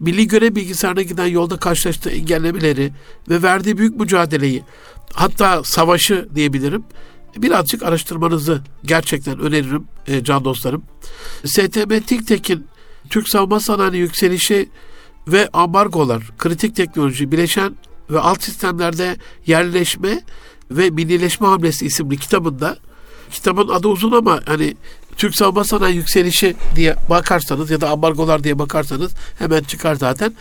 milli 0.00 0.28
görev 0.28 0.54
bilgisayarına 0.54 1.02
giden 1.02 1.26
yolda 1.26 1.56
karşılaştığı 1.56 2.10
engellemeleri 2.10 2.92
ve 3.28 3.42
verdiği 3.42 3.78
büyük 3.78 4.00
mücadeleyi 4.00 4.62
hatta 5.14 5.64
savaşı 5.64 6.28
diyebilirim 6.34 6.84
birazcık 7.36 7.82
araştırmanızı 7.82 8.62
gerçekten 8.84 9.38
öneririm 9.38 9.84
e, 10.06 10.24
can 10.24 10.44
dostlarım. 10.44 10.82
STM 11.44 11.98
TİKTEK'in 12.06 12.66
Türk 13.10 13.28
savunma 13.28 13.60
sanayi 13.60 14.00
yükselişi 14.00 14.68
ve 15.28 15.48
ambargolar, 15.52 16.22
kritik 16.38 16.76
teknoloji, 16.76 17.32
bileşen 17.32 17.76
ve 18.10 18.20
alt 18.20 18.42
sistemlerde 18.42 19.16
yerleşme 19.46 20.22
ve 20.70 20.90
millileşme 20.90 21.46
hamlesi 21.46 21.86
isimli 21.86 22.16
kitabında 22.16 22.78
kitabın 23.30 23.68
adı 23.68 23.88
uzun 23.88 24.12
ama 24.12 24.40
hani 24.46 24.76
Türk 25.18 25.36
savunma 25.36 25.64
sanayi 25.64 25.96
yükselişi 25.96 26.56
diye 26.76 26.96
bakarsanız 27.10 27.70
ya 27.70 27.80
da 27.80 27.90
ambargolar 27.90 28.44
diye 28.44 28.58
bakarsanız 28.58 29.12
hemen 29.38 29.62
çıkar 29.62 29.94
zaten. 29.94 30.32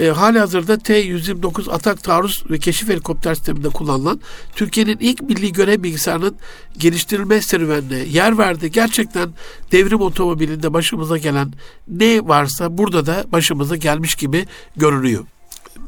E, 0.00 0.08
hali 0.08 0.38
hazırda 0.38 0.78
T-129 0.78 1.72
atak 1.72 2.02
taarruz 2.02 2.44
ve 2.50 2.58
keşif 2.58 2.88
helikopter 2.88 3.34
sisteminde 3.34 3.68
kullanılan 3.68 4.20
Türkiye'nin 4.54 4.98
ilk 5.00 5.22
milli 5.22 5.52
görev 5.52 5.82
bilgisayarının 5.82 6.36
geliştirilme 6.78 7.42
serüvenine 7.42 7.98
yer 7.98 8.38
verdi. 8.38 8.70
Gerçekten 8.70 9.30
devrim 9.72 10.00
otomobilinde 10.00 10.72
başımıza 10.72 11.18
gelen 11.18 11.52
ne 11.88 12.28
varsa 12.28 12.78
burada 12.78 13.06
da 13.06 13.24
başımıza 13.32 13.76
gelmiş 13.76 14.14
gibi 14.14 14.46
görünüyor. 14.76 15.24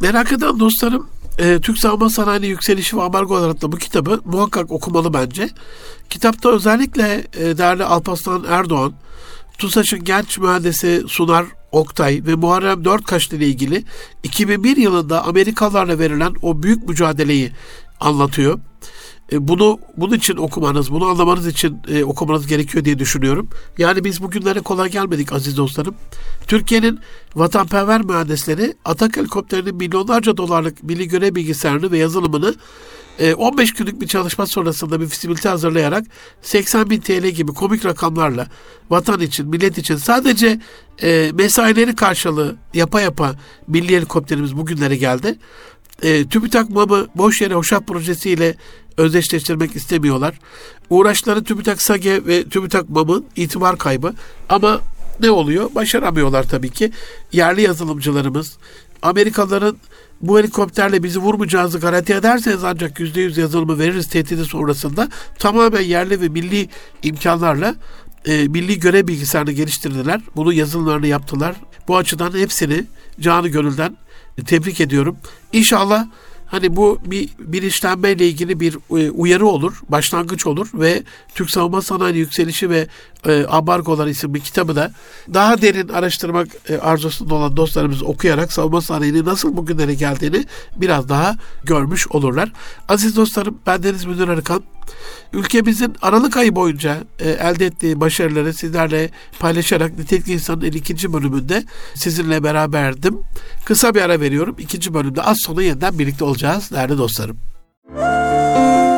Merak 0.01 0.33
eden 0.33 0.61
dostlarım 0.61 1.09
e, 1.43 1.61
Türk 1.61 1.79
savunma 1.79 2.11
sanayinin 2.11 2.47
yükselişi 2.47 2.97
ve 2.97 3.03
ambargo 3.03 3.37
olarak 3.37 3.63
da 3.63 3.73
bu 3.73 3.77
kitabı 3.77 4.21
muhakkak 4.25 4.71
okumalı 4.71 5.15
bence. 5.15 5.51
Kitapta 6.11 6.51
özellikle 6.51 7.27
e, 7.37 7.59
değerli 7.59 7.85
Alparslan 7.85 8.45
Erdoğan, 8.49 8.93
TUSAŞ'ın 9.59 10.05
genç 10.05 10.39
mühendisi 10.39 11.05
Sunar 11.09 11.47
Oktay 11.73 12.23
ve 12.27 12.35
Muharrem 12.35 12.85
Dörtkaşlı 12.85 13.37
ile 13.37 13.47
ilgili 13.47 13.85
2001 14.23 14.77
yılında 14.77 15.25
Amerikalılarla 15.25 15.99
verilen 15.99 16.35
o 16.43 16.63
büyük 16.63 16.89
mücadeleyi 16.89 17.53
anlatıyor. 18.01 18.59
E, 19.33 19.49
bunu 19.49 19.79
bunun 19.97 20.15
için 20.15 20.37
okumanız, 20.37 20.91
bunu 20.91 21.07
anlamanız 21.07 21.47
için 21.47 21.79
e, 21.89 22.05
okumanız 22.05 22.47
gerekiyor 22.47 22.85
diye 22.85 22.99
düşünüyorum. 22.99 23.49
Yani 23.79 24.05
biz 24.05 24.23
bugünlere 24.23 24.61
kolay 24.61 24.91
gelmedik 24.91 25.33
aziz 25.33 25.57
dostlarım. 25.57 25.95
Türkiye'nin 26.47 27.01
vatanperver 27.35 28.03
mühendisleri 28.03 28.75
Atak 28.85 29.17
helikopterinin 29.17 29.75
milyonlarca 29.75 30.37
dolarlık 30.37 30.83
milli 30.83 31.09
görev 31.09 31.35
bilgisayarını 31.35 31.91
ve 31.91 31.99
yazılımını 31.99 32.55
15 33.37 33.71
e, 33.71 33.75
günlük 33.79 34.01
bir 34.01 34.07
çalışma 34.07 34.47
sonrasında 34.47 35.01
bir 35.01 35.07
fizibilite 35.07 35.49
hazırlayarak 35.49 36.05
80 36.43 36.91
bin 36.91 37.01
TL 37.01 37.27
gibi 37.27 37.53
komik 37.53 37.85
rakamlarla 37.85 38.47
vatan 38.91 39.21
için, 39.21 39.49
millet 39.49 39.79
için 39.79 39.97
sadece 39.97 40.61
e, 41.03 41.31
mesaileri 41.35 41.97
karşılığı 41.97 42.57
yapa 42.75 43.01
yapa 43.01 43.35
milli 43.67 43.97
helikopterimiz 43.97 44.57
bugünlere 44.57 44.97
geldi. 44.97 45.39
E, 46.03 46.29
TÜBİTAK 46.29 46.71
MAM'ı 46.71 47.07
boş 47.15 47.41
yere 47.41 47.55
hoşaf 47.55 47.87
projesiyle 47.87 48.57
özdeşleştirmek 48.97 49.77
istemiyorlar. 49.77 50.39
Uğraşları 50.91 51.45
TÜBİTAK 51.45 51.83
SAGE 51.83 52.27
ve 52.27 52.45
TÜBİTAK 52.45 52.91
MAM'ın 52.91 53.25
itibar 53.37 53.79
kaybı 53.79 54.15
ama 54.49 54.81
ne 55.21 55.31
oluyor? 55.31 55.75
Başaramıyorlar 55.75 56.43
tabii 56.43 56.71
ki. 56.71 56.93
Yerli 57.33 57.63
yazılımcılarımız, 57.63 58.57
Amerikalıların 59.03 59.77
bu 60.21 60.39
helikopterle 60.39 61.03
bizi 61.03 61.19
vurmayacağınızı 61.19 61.79
garanti 61.79 62.15
ederseniz 62.15 62.65
ancak 62.65 63.01
yüzde 63.01 63.21
yüz 63.21 63.39
yazılımı 63.39 63.79
veririz 63.79 64.09
tehdidi 64.09 64.45
sonrasında 64.45 65.09
tamamen 65.39 65.81
yerli 65.81 66.21
ve 66.21 66.29
milli 66.29 66.69
imkanlarla 67.03 67.75
e, 68.25 68.49
milli 68.49 68.81
görev 68.81 69.09
bilgisayarını 69.09 69.53
geliştirdiler. 69.53 70.21
Bunu 70.37 70.53
yazılımlarını 70.53 71.07
yaptılar. 71.07 71.57
Bu 71.89 71.97
açıdan 71.97 72.33
hepsini 72.39 72.85
canı 73.21 73.49
gönülden 73.49 73.97
tebrik 74.47 74.81
ediyorum. 74.81 75.17
İnşallah 75.53 76.07
Hani 76.53 76.77
bu 76.77 76.99
bir 77.05 77.29
bilinçlenmeyle 77.39 78.29
ilgili 78.29 78.61
bir 78.61 78.75
e, 78.75 79.11
uyarı 79.11 79.47
olur, 79.47 79.81
başlangıç 79.89 80.47
olur 80.47 80.69
ve 80.75 81.03
Türk 81.35 81.51
savunma 81.51 81.83
sanayi 81.83 82.17
yükselişi 82.17 82.71
ve 82.71 82.87
e, 83.27 83.45
Abargolar 83.49 84.07
isimli 84.07 84.41
kitabı 84.41 84.77
da 84.77 84.91
daha 85.35 85.63
derin 85.63 85.89
araştırmak 85.89 86.49
e, 86.69 86.79
arzusunda 86.79 87.35
olan 87.35 87.57
dostlarımız 87.57 88.03
okuyarak 88.03 88.53
savunma 88.53 88.81
sanayinin 88.81 89.25
nasıl 89.25 89.57
bugünlere 89.57 89.95
geldiğini 89.95 90.45
biraz 90.77 91.09
daha 91.09 91.37
görmüş 91.65 92.09
olurlar. 92.09 92.53
Aziz 92.89 93.17
dostlarım 93.17 93.59
ben 93.67 93.83
Deniz 93.83 94.05
Münir 94.05 94.29
Arıkan. 94.29 94.63
Ülkemizin 95.33 95.97
Aralık 96.03 96.37
ayı 96.37 96.55
boyunca 96.55 96.97
e, 97.19 97.31
elde 97.31 97.67
ettiği 97.67 98.01
başarıları 98.01 98.55
sizlerle 98.55 99.11
paylaşarak 99.39 99.99
Nitelikli 99.99 100.33
İnsan'ın 100.33 100.63
52. 100.63 101.13
bölümünde 101.13 101.65
sizinle 101.95 102.45
beraberdim. 102.45 103.19
Kısa 103.65 103.95
bir 103.95 104.03
ara 104.03 104.21
veriyorum. 104.21 104.57
İkinci 104.59 104.95
bölümde 104.95 105.23
az 105.23 105.37
sonra 105.41 105.63
yeniden 105.63 105.99
birlikte 105.99 106.25
olacağız 106.25 106.71
değerli 106.71 106.99
dostlarım. 106.99 107.39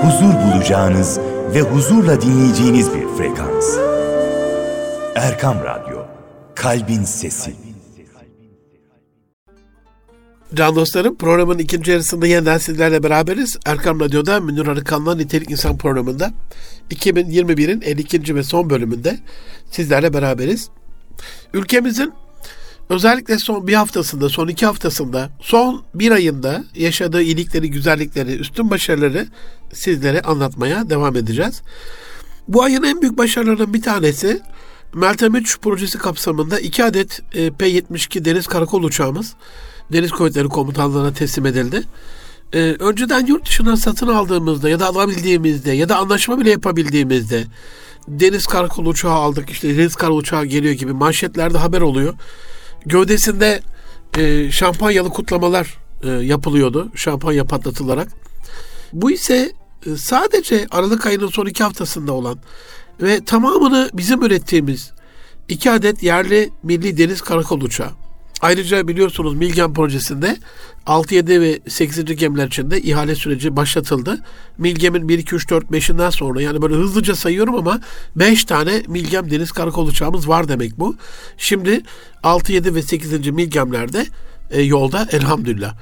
Huzur 0.02 0.34
bulacağınız 0.34 1.18
ve 1.54 1.60
huzurla 1.60 2.20
dinleyeceğiniz 2.20 2.94
bir 2.94 3.08
frekans. 3.16 3.83
Erkam 5.14 5.64
Radyo, 5.64 6.06
Kalbin 6.54 7.04
Sesi. 7.04 7.54
Can 10.54 10.76
dostlarım 10.76 11.16
programın 11.16 11.58
ikinci 11.58 11.90
yarısında 11.90 12.26
yeniden 12.26 12.58
sizlerle 12.58 13.02
beraberiz. 13.02 13.58
Erkam 13.66 14.00
Radyo'da 14.00 14.40
Münir 14.40 14.66
Arıkan'la 14.66 15.14
Nitelik 15.14 15.50
İnsan 15.50 15.78
programında 15.78 16.32
2021'in 16.90 17.80
52. 17.80 18.34
ve 18.34 18.42
son 18.42 18.70
bölümünde 18.70 19.18
sizlerle 19.70 20.12
beraberiz. 20.12 20.68
Ülkemizin 21.52 22.12
özellikle 22.88 23.38
son 23.38 23.66
bir 23.66 23.74
haftasında, 23.74 24.28
son 24.28 24.48
iki 24.48 24.66
haftasında, 24.66 25.30
son 25.40 25.84
bir 25.94 26.10
ayında 26.10 26.64
yaşadığı 26.74 27.22
iyilikleri, 27.22 27.70
güzellikleri, 27.70 28.36
üstün 28.36 28.70
başarıları 28.70 29.26
sizlere 29.72 30.20
anlatmaya 30.20 30.90
devam 30.90 31.16
edeceğiz. 31.16 31.62
Bu 32.48 32.62
ayın 32.62 32.82
en 32.82 33.02
büyük 33.02 33.18
başarılarının 33.18 33.74
bir 33.74 33.82
tanesi 33.82 34.40
Meltem 34.94 35.34
3 35.34 35.60
projesi 35.60 35.98
kapsamında 35.98 36.60
iki 36.60 36.84
adet 36.84 37.20
e, 37.34 37.50
P-72 37.50 38.24
deniz 38.24 38.46
karakol 38.46 38.82
uçağımız 38.82 39.34
Deniz 39.92 40.10
Kuvvetleri 40.10 40.48
Komutanlığı'na 40.48 41.12
teslim 41.12 41.46
edildi. 41.46 41.82
Ee, 42.52 42.76
önceden 42.78 43.26
yurt 43.26 43.46
dışından 43.46 43.74
satın 43.74 44.08
aldığımızda 44.08 44.68
ya 44.68 44.80
da 44.80 44.86
alabildiğimizde 44.86 45.72
ya 45.72 45.88
da 45.88 45.96
anlaşma 45.96 46.40
bile 46.40 46.50
yapabildiğimizde 46.50 47.44
deniz 48.08 48.46
karakol 48.46 48.86
uçağı 48.86 49.12
aldık 49.12 49.50
işte 49.50 49.76
deniz 49.76 49.96
karakol 49.96 50.16
uçağı 50.16 50.44
geliyor 50.44 50.74
gibi 50.74 50.92
manşetlerde 50.92 51.58
haber 51.58 51.80
oluyor. 51.80 52.14
Gövdesinde 52.86 53.62
e, 54.18 54.50
şampanyalı 54.50 55.08
kutlamalar 55.08 55.78
e, 56.02 56.08
yapılıyordu. 56.08 56.88
Şampanya 56.94 57.44
patlatılarak. 57.44 58.08
Bu 58.92 59.10
ise 59.10 59.52
e, 59.86 59.96
sadece 59.96 60.66
Aralık 60.70 61.06
ayının 61.06 61.28
son 61.28 61.46
iki 61.46 61.64
haftasında 61.64 62.12
olan 62.12 62.38
ve 63.00 63.24
tamamını 63.24 63.90
bizim 63.94 64.22
ürettiğimiz 64.22 64.92
iki 65.48 65.70
adet 65.70 66.02
yerli 66.02 66.50
milli 66.62 66.98
deniz 66.98 67.20
karakol 67.20 67.60
uçağı. 67.60 67.90
Ayrıca 68.40 68.88
biliyorsunuz 68.88 69.34
Milgen 69.34 69.74
projesinde 69.74 70.36
6, 70.86 71.14
7 71.14 71.40
ve 71.40 71.60
8. 71.68 72.04
gemiler 72.04 72.46
için 72.46 72.70
de 72.70 72.80
ihale 72.80 73.14
süreci 73.14 73.56
başlatıldı. 73.56 74.18
Milgem'in 74.58 75.08
1, 75.08 75.18
2, 75.18 75.34
3, 75.34 75.50
4, 75.50 75.64
5'inden 75.64 76.10
sonra 76.10 76.42
yani 76.42 76.62
böyle 76.62 76.74
hızlıca 76.74 77.14
sayıyorum 77.16 77.54
ama 77.54 77.80
5 78.16 78.44
tane 78.44 78.82
Milgem 78.88 79.30
deniz 79.30 79.52
karakol 79.52 79.86
uçağımız 79.86 80.28
var 80.28 80.48
demek 80.48 80.78
bu. 80.78 80.96
Şimdi 81.36 81.82
6, 82.22 82.52
7 82.52 82.74
ve 82.74 82.82
8. 82.82 83.30
Milgem'lerde 83.30 84.06
e, 84.50 84.62
yolda 84.62 85.08
elhamdülillah. 85.12 85.74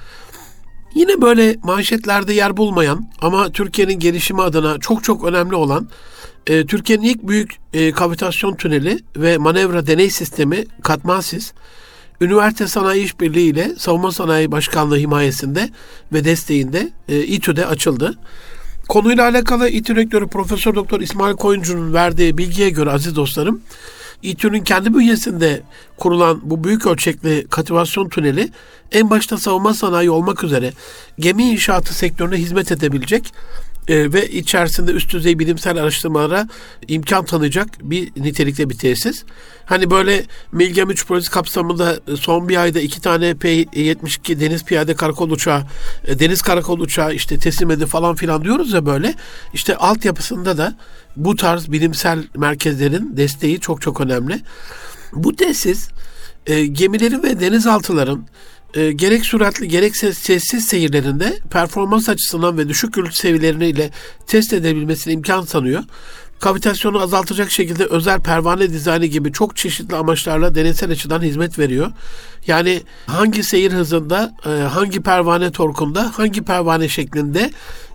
Yine 0.94 1.22
böyle 1.22 1.56
manşetlerde 1.62 2.32
yer 2.32 2.56
bulmayan 2.56 3.10
ama 3.20 3.52
Türkiye'nin 3.52 3.98
gelişimi 3.98 4.42
adına 4.42 4.78
çok 4.78 5.04
çok 5.04 5.24
önemli 5.24 5.54
olan 5.54 5.88
e, 6.46 6.66
Türkiye'nin 6.66 7.04
ilk 7.04 7.28
büyük 7.28 7.56
e, 7.72 7.92
kavitasyon 7.92 8.54
tüneli 8.54 8.98
ve 9.16 9.38
manevra 9.38 9.86
deney 9.86 10.10
sistemi 10.10 10.64
Katmansis 10.82 11.52
Üniversite 12.20 12.66
Sanayi 12.66 13.04
İşbirliği 13.04 13.50
ile 13.50 13.74
Savunma 13.78 14.12
Sanayi 14.12 14.52
Başkanlığı 14.52 14.96
himayesinde 14.96 15.70
ve 16.12 16.24
desteğinde 16.24 16.90
e, 17.08 17.20
İTÜ'de 17.20 17.66
açıldı. 17.66 18.18
Konuyla 18.88 19.24
alakalı 19.24 19.68
İTÜ 19.68 19.96
Rektörü 19.96 20.26
Profesör 20.26 20.74
Doktor 20.74 21.00
İsmail 21.00 21.36
Koyuncu'nun 21.36 21.94
verdiği 21.94 22.38
bilgiye 22.38 22.70
göre 22.70 22.90
aziz 22.90 23.16
dostlarım, 23.16 23.60
İTÜ'nün 24.22 24.64
kendi 24.64 24.94
bünyesinde 24.94 25.62
kurulan 25.96 26.40
bu 26.42 26.64
büyük 26.64 26.86
ölçekli 26.86 27.46
kativasyon 27.50 28.08
tüneli 28.08 28.50
en 28.92 29.10
başta 29.10 29.38
savunma 29.38 29.74
sanayi 29.74 30.10
olmak 30.10 30.44
üzere 30.44 30.72
gemi 31.18 31.44
inşaatı 31.50 31.94
sektörüne 31.94 32.36
hizmet 32.36 32.72
edebilecek 32.72 33.32
e, 33.88 34.12
ve 34.12 34.28
içerisinde 34.28 34.92
üst 34.92 35.12
düzey 35.12 35.38
bilimsel 35.38 35.78
araştırmalara 35.78 36.48
imkan 36.88 37.24
tanıyacak 37.24 37.68
bir 37.82 38.12
nitelikte 38.16 38.70
bir 38.70 38.78
tesis. 38.78 39.24
Hani 39.64 39.90
böyle 39.90 40.24
Milgem 40.52 40.90
3 40.90 41.06
projesi 41.06 41.30
kapsamında 41.30 42.00
son 42.16 42.48
bir 42.48 42.56
ayda 42.56 42.80
iki 42.80 43.00
tane 43.00 43.34
P-72 43.34 44.40
deniz 44.40 44.64
piyade 44.64 44.94
karakol 44.94 45.30
uçağı, 45.30 45.62
e, 46.04 46.18
deniz 46.18 46.42
karakol 46.42 46.80
uçağı 46.80 47.14
işte 47.14 47.38
teslim 47.38 47.70
edildi 47.70 47.86
falan 47.86 48.14
filan 48.14 48.44
diyoruz 48.44 48.72
ya 48.72 48.86
böyle. 48.86 49.14
İşte 49.54 49.76
altyapısında 49.76 50.58
da 50.58 50.76
bu 51.16 51.36
tarz 51.36 51.72
bilimsel 51.72 52.24
merkezlerin 52.36 53.16
desteği 53.16 53.60
çok 53.60 53.80
çok 53.82 54.00
önemli. 54.00 54.40
Bu 55.12 55.36
tesis 55.36 55.88
e, 56.46 56.66
gemilerin 56.66 57.22
ve 57.22 57.40
denizaltıların 57.40 58.26
e, 58.74 58.92
gerek 58.92 59.26
süratli 59.26 59.68
gerekse 59.68 60.12
sessiz 60.12 60.64
seyirlerinde 60.64 61.38
performans 61.50 62.08
açısından 62.08 62.58
ve 62.58 62.68
düşük 62.68 62.94
gürültü 62.94 63.16
seviyeleriyle 63.16 63.90
test 64.26 64.52
edebilmesine 64.52 65.12
imkan 65.12 65.44
tanıyor. 65.44 65.82
Kavitasyonu 66.40 67.02
azaltacak 67.02 67.50
şekilde 67.50 67.84
özel 67.84 68.20
pervane 68.20 68.70
dizaynı 68.70 69.06
gibi 69.06 69.32
çok 69.32 69.56
çeşitli 69.56 69.96
amaçlarla 69.96 70.54
deneysel 70.54 70.90
açıdan 70.90 71.22
hizmet 71.22 71.58
veriyor. 71.58 71.92
Yani 72.46 72.82
hangi 73.06 73.42
seyir 73.42 73.72
hızında, 73.72 74.34
e, 74.46 74.48
hangi 74.48 75.02
pervane 75.02 75.52
torkunda, 75.52 76.18
hangi 76.18 76.42
pervane 76.42 76.88
şeklinde 76.88 77.50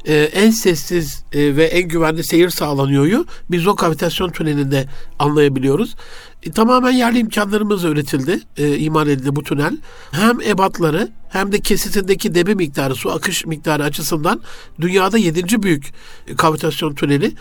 e, 0.06 0.16
en 0.16 0.52
sessiz 0.52 1.24
e, 1.34 1.56
ve 1.56 1.66
en 1.66 1.88
güvenli 1.88 2.24
seyir 2.24 2.50
sağlanıyoryu 2.50 3.26
biz 3.52 3.68
o 3.68 3.76
kavitasyon 3.76 4.30
tünelinde 4.30 4.88
anlayabiliyoruz. 5.20 5.96
E, 6.44 6.52
tamamen 6.52 6.92
yerli 6.92 7.20
imkanlarımızla 7.20 7.90
üretildi, 7.90 8.40
e, 8.58 8.78
imal 8.78 9.08
edildi 9.08 9.36
bu 9.36 9.44
tünel. 9.44 9.78
Hem 10.12 10.42
ebatları 10.42 11.10
hem 11.30 11.52
de 11.52 11.60
kesitindeki 11.60 12.36
debi 12.36 12.56
miktarı, 12.56 12.96
su 12.96 13.12
akış 13.12 13.46
miktarı 13.46 13.84
açısından 13.84 14.42
dünyada 14.82 15.18
yedinci 15.18 15.64
büyük 15.64 15.94
kavitasyon 16.38 16.96
tüneli. 16.96 17.34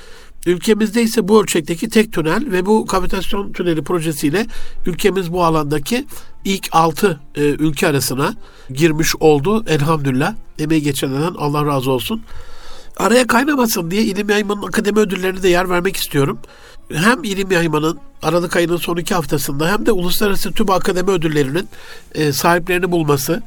Ülkemizde 0.47 1.03
ise 1.03 1.29
bu 1.29 1.43
ölçekteki 1.43 1.89
tek 1.89 2.13
tünel 2.13 2.53
ve 2.53 2.67
bu 2.67 2.87
kavitasyon 2.87 3.53
tüneli 3.53 3.85
projesiyle 3.85 4.47
ülkemiz 4.87 5.33
bu 5.33 5.45
alandaki 5.45 6.07
ilk 6.45 6.69
altı 6.73 7.21
e, 7.35 7.41
ülke 7.43 7.89
arasına 7.89 8.35
girmiş 8.71 9.17
oldu. 9.21 9.65
Elhamdülillah. 9.69 10.35
Emeği 10.59 10.83
geçenlerden 10.83 11.35
Allah 11.39 11.67
razı 11.67 11.91
olsun. 11.91 12.23
Araya 12.97 13.27
kaynamasın 13.27 13.91
diye 13.91 14.03
İlim 14.03 14.31
Yayman'ın 14.31 14.63
akademi 14.63 14.99
ödüllerine 14.99 15.43
de 15.43 15.49
yer 15.49 15.71
vermek 15.71 15.97
istiyorum. 15.97 16.39
Hem 16.93 17.25
İlim 17.25 17.51
Yayman'ın 17.51 17.99
Aralık 18.23 18.57
ayının 18.57 18.77
son 18.77 18.97
iki 18.97 19.15
haftasında 19.15 19.73
hem 19.73 19.87
de 19.87 19.93
Uluslararası 19.93 20.53
Tüm 20.53 20.71
Akademi 20.71 21.11
Ödülleri'nin 21.11 21.69
e, 22.15 22.33
sahiplerini 22.33 22.91
bulması 22.91 23.43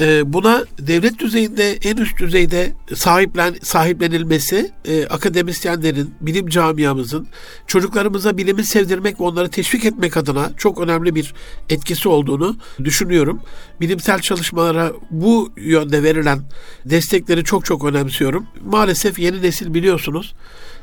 e, 0.00 0.32
buna 0.32 0.64
devlet 0.78 1.18
düzeyinde 1.18 1.72
en 1.72 1.96
üst 1.96 2.18
düzeyde 2.18 2.72
sahiplen 2.94 3.56
sahiplenilmesi 3.62 4.70
e, 4.84 5.06
akademisyenlerin, 5.06 6.14
bilim 6.20 6.48
camiamızın 6.48 7.26
çocuklarımıza 7.66 8.36
bilimi 8.36 8.64
sevdirmek 8.64 9.20
ve 9.20 9.24
onları 9.24 9.50
teşvik 9.50 9.84
etmek 9.84 10.16
adına 10.16 10.50
çok 10.56 10.80
önemli 10.80 11.14
bir 11.14 11.34
etkisi 11.68 12.08
olduğunu 12.08 12.56
düşünüyorum. 12.84 13.40
Bilimsel 13.80 14.20
çalışmalara 14.20 14.92
bu 15.10 15.52
yönde 15.56 16.02
verilen 16.02 16.40
destekleri 16.84 17.44
çok 17.44 17.64
çok 17.64 17.84
önemsiyorum. 17.84 18.46
Maalesef 18.64 19.18
yeni 19.18 19.42
nesil 19.42 19.74
biliyorsunuz 19.74 20.34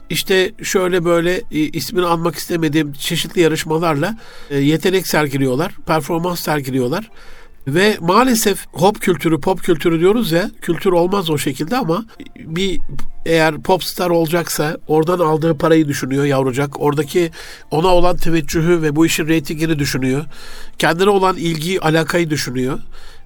işte 0.10 0.52
şöyle 0.64 1.06
böyle 1.06 1.36
e, 1.52 1.60
ismini 1.60 2.06
almak 2.06 2.36
istemediğim 2.36 2.94
çeşitli 2.94 3.42
yarışmalarla 3.42 4.18
e, 4.50 4.58
yetenek 4.58 5.08
sergiliyorlar, 5.08 5.76
performans 5.86 6.40
sergiliyorlar. 6.40 7.10
Ve 7.68 7.98
maalesef 8.02 8.66
hop 8.74 9.02
kültürü, 9.02 9.42
pop 9.42 9.64
kültürü 9.64 10.00
diyoruz 10.00 10.32
ya, 10.32 10.52
kültür 10.62 10.92
olmaz 10.92 11.30
o 11.30 11.38
şekilde 11.38 11.78
ama 11.78 12.06
bir 12.36 12.80
eğer 13.26 13.62
pop 13.62 13.84
star 13.84 14.10
olacaksa 14.10 14.78
oradan 14.88 15.20
aldığı 15.20 15.58
parayı 15.58 15.88
düşünüyor 15.88 16.26
yavrucak. 16.26 16.82
Oradaki 16.82 17.32
ona 17.72 17.88
olan 17.88 18.18
teveccühü 18.18 18.82
ve 18.82 18.96
bu 18.96 19.06
işin 19.06 19.28
reytingini 19.28 19.80
düşünüyor. 19.80 20.26
Kendine 20.78 21.10
olan 21.10 21.38
ilgiyi, 21.38 21.82
alakayı 21.82 22.30
düşünüyor. 22.30 22.80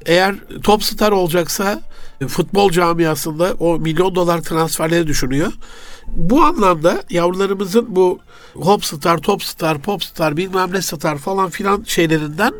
Eğer 0.06 0.36
top 0.63 0.84
star 0.84 1.12
olacaksa 1.12 1.82
futbol 2.27 2.71
camiasında 2.71 3.54
o 3.60 3.80
milyon 3.80 4.15
dolar 4.15 4.41
transferleri 4.41 5.08
düşünüyor. 5.08 5.51
Bu 6.08 6.43
anlamda 6.43 7.04
yavrularımızın 7.10 7.95
bu 7.95 8.19
hop 8.54 8.86
star, 8.86 9.17
top 9.17 9.43
star, 9.43 9.82
pop 9.82 10.04
star, 10.04 10.38
bilmem 10.38 10.69
ne 10.73 10.82
star 10.82 11.17
falan 11.17 11.49
filan 11.49 11.84
şeylerinden 11.88 12.54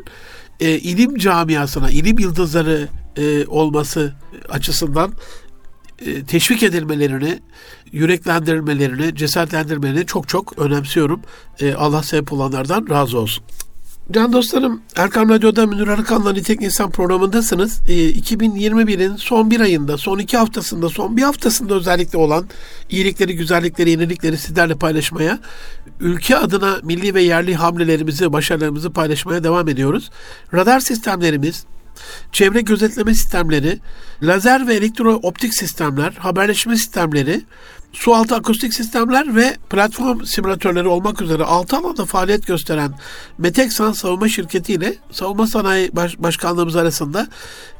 e, 0.62 0.80
ilim 0.80 1.18
camiasına, 1.18 1.90
ilim 1.90 2.20
yıldızları 2.20 2.88
e, 3.18 3.46
olması 3.46 4.14
açısından 4.50 5.14
e, 6.06 6.24
teşvik 6.24 6.64
edilmelerini, 6.64 7.40
yüreklendirilmelerini, 7.92 9.16
cesaretlendirmelerini 9.16 10.06
çok 10.06 10.30
çok 10.30 10.60
önemsiyorum. 10.60 11.22
E, 11.60 11.74
Allah 11.74 12.04
sebep 12.04 12.34
olanlardan 12.34 12.88
razı 12.90 13.20
olsun. 13.20 13.44
Can 14.12 14.34
dostlarım, 14.34 14.82
Erkam 14.96 15.30
Radyo'da 15.30 15.66
Münir 15.66 15.88
Arıkan'la 15.88 16.34
Nitek 16.34 16.62
İnsan 16.62 16.92
programındasınız. 16.92 17.82
E, 17.88 17.94
2021'in 17.94 19.16
son 19.16 19.52
bir 19.52 19.60
ayında, 19.60 19.98
son 19.98 20.20
iki 20.20 20.38
haftasında, 20.38 20.90
son 20.90 21.18
bir 21.18 21.22
haftasında 21.22 21.76
özellikle 21.76 22.18
olan 22.18 22.46
iyilikleri, 22.90 23.36
güzellikleri, 23.36 23.90
yenilikleri 23.90 24.38
sizlerle 24.38 24.76
paylaşmaya, 24.76 25.40
ülke 26.00 26.38
adına 26.38 26.78
milli 26.84 27.14
ve 27.14 27.22
yerli 27.22 27.56
hamlelerimizi, 27.56 28.34
başarılarımızı 28.34 28.92
paylaşmaya 28.92 29.44
devam 29.44 29.70
ediyoruz. 29.70 30.12
Radar 30.54 30.80
sistemlerimiz, 30.80 31.66
çevre 32.32 32.62
gözetleme 32.62 33.14
sistemleri, 33.14 33.80
lazer 34.24 34.68
ve 34.68 34.76
elektro 34.76 35.14
optik 35.14 35.54
sistemler, 35.54 36.12
haberleşme 36.12 36.76
sistemleri, 36.76 37.42
sualtı 37.94 38.36
akustik 38.36 38.74
sistemler 38.74 39.36
ve 39.36 39.58
platform 39.70 40.26
simülatörleri 40.26 40.88
olmak 40.88 41.22
üzere 41.22 41.44
6 41.44 41.78
alanda 41.78 42.06
faaliyet 42.06 42.48
gösteren 42.48 42.94
Meteksan 43.38 43.92
Savunma 43.92 44.28
Şirketi 44.28 44.74
ile 44.74 44.96
Savunma 45.12 45.48
Sanayi 45.48 45.96
Baş- 45.96 46.20
Başkanlığımız 46.20 46.76
arasında 46.76 47.28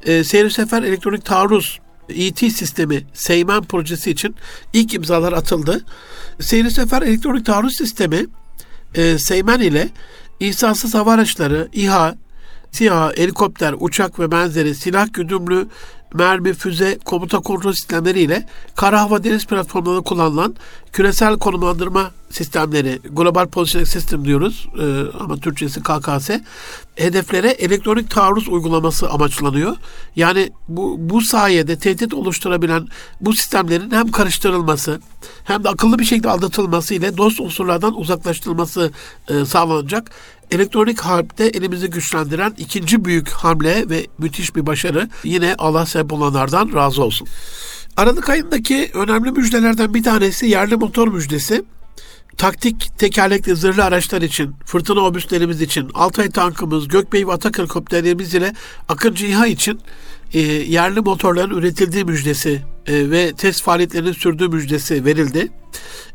e, 0.06 0.24
seyir 0.24 0.50
sefer 0.50 0.84
elektronik 0.84 1.26
taarruz 1.26 1.80
ET 2.10 2.40
sistemi 2.40 3.04
Seymen 3.14 3.62
projesi 3.64 4.12
için 4.12 4.36
ilk 4.74 4.94
imzalar 4.94 5.34
atıldı. 5.34 5.86
Seyir 6.40 6.70
sefer 6.70 7.02
elektronik 7.02 7.46
taarruz 7.46 7.76
sistemi 7.76 8.26
e, 8.96 9.18
Seymen 9.18 9.60
ile 9.60 9.90
insansız 10.40 10.94
hava 10.94 11.14
araçları, 11.14 11.68
İHA, 11.74 12.16
SİHA, 12.72 13.14
helikopter, 13.18 13.76
uçak 13.80 14.20
ve 14.20 14.32
benzeri 14.32 14.76
silah 14.76 15.14
güdümlü 15.14 15.68
mermi, 16.14 16.54
füze, 16.54 16.98
komuta 17.06 17.40
kontrol 17.40 17.74
sistemleriyle 17.74 18.46
kara 18.76 19.02
hava 19.02 19.24
deniz 19.24 19.46
platformlarında 19.46 20.02
kullanılan 20.02 20.56
küresel 20.92 21.38
konumlandırma 21.38 22.12
sistemleri, 22.32 23.00
Global 23.12 23.48
Positioning 23.48 23.88
System 23.88 24.26
diyoruz 24.26 24.68
e, 24.80 25.18
ama 25.20 25.38
Türkçesi 25.38 25.82
KKS, 25.84 26.30
hedeflere 26.96 27.50
elektronik 27.50 28.10
taarruz 28.10 28.48
uygulaması 28.48 29.10
amaçlanıyor. 29.10 29.76
Yani 30.16 30.52
bu, 30.68 30.96
bu 31.00 31.22
sayede 31.22 31.78
tehdit 31.80 32.14
oluşturabilen 32.14 32.88
bu 33.22 33.34
sistemlerin 33.34 33.92
hem 33.92 34.12
karıştırılması 34.12 35.02
hem 35.44 35.64
de 35.64 35.70
akıllı 35.70 36.00
bir 36.00 36.06
şekilde 36.06 36.30
aldatılması 36.30 36.94
ile 36.94 37.18
dost 37.18 37.40
unsurlardan 37.40 38.00
uzaklaştırılması 38.00 38.92
e, 39.30 39.46
sağlanacak. 39.46 40.12
Elektronik 40.52 41.02
harpte 41.02 41.46
elimizi 41.46 41.90
güçlendiren 41.90 42.54
ikinci 42.58 43.06
büyük 43.06 43.30
hamle 43.30 43.90
ve 43.90 44.08
müthiş 44.18 44.56
bir 44.56 44.66
başarı. 44.66 45.10
Yine 45.24 45.56
Allah 45.58 45.86
sebep 45.86 46.14
olanlardan 46.14 46.74
razı 46.74 47.04
olsun. 47.04 47.28
Aralık 47.98 48.30
ayındaki 48.30 48.92
önemli 48.94 49.32
müjdelerden 49.32 49.94
bir 49.94 50.04
tanesi 50.04 50.46
yerli 50.46 50.76
motor 50.76 51.08
müjdesi. 51.08 51.64
Taktik 52.38 52.92
tekerlekli 52.98 53.56
zırhlı 53.56 53.84
araçlar 53.84 54.22
için, 54.22 54.56
fırtına 54.66 55.00
obüslerimiz 55.00 55.62
için, 55.62 55.90
Altay 55.94 56.30
tankımız, 56.30 56.88
Gökbey 56.88 57.28
ve 57.28 57.32
Atak 57.32 57.60
helikopterlerimiz 57.60 58.36
ile 58.36 58.54
Akıncı 58.90 59.26
İHA 59.26 59.48
için 59.48 59.80
e, 60.34 60.40
yerli 60.40 61.00
motorların 61.00 61.58
üretildiği 61.58 62.06
müjdesi 62.06 62.62
e, 62.88 63.12
ve 63.12 63.34
test 63.34 63.64
faaliyetlerinin 63.64 64.12
sürdüğü 64.12 64.48
müjdesi 64.48 65.06
verildi 65.06 65.52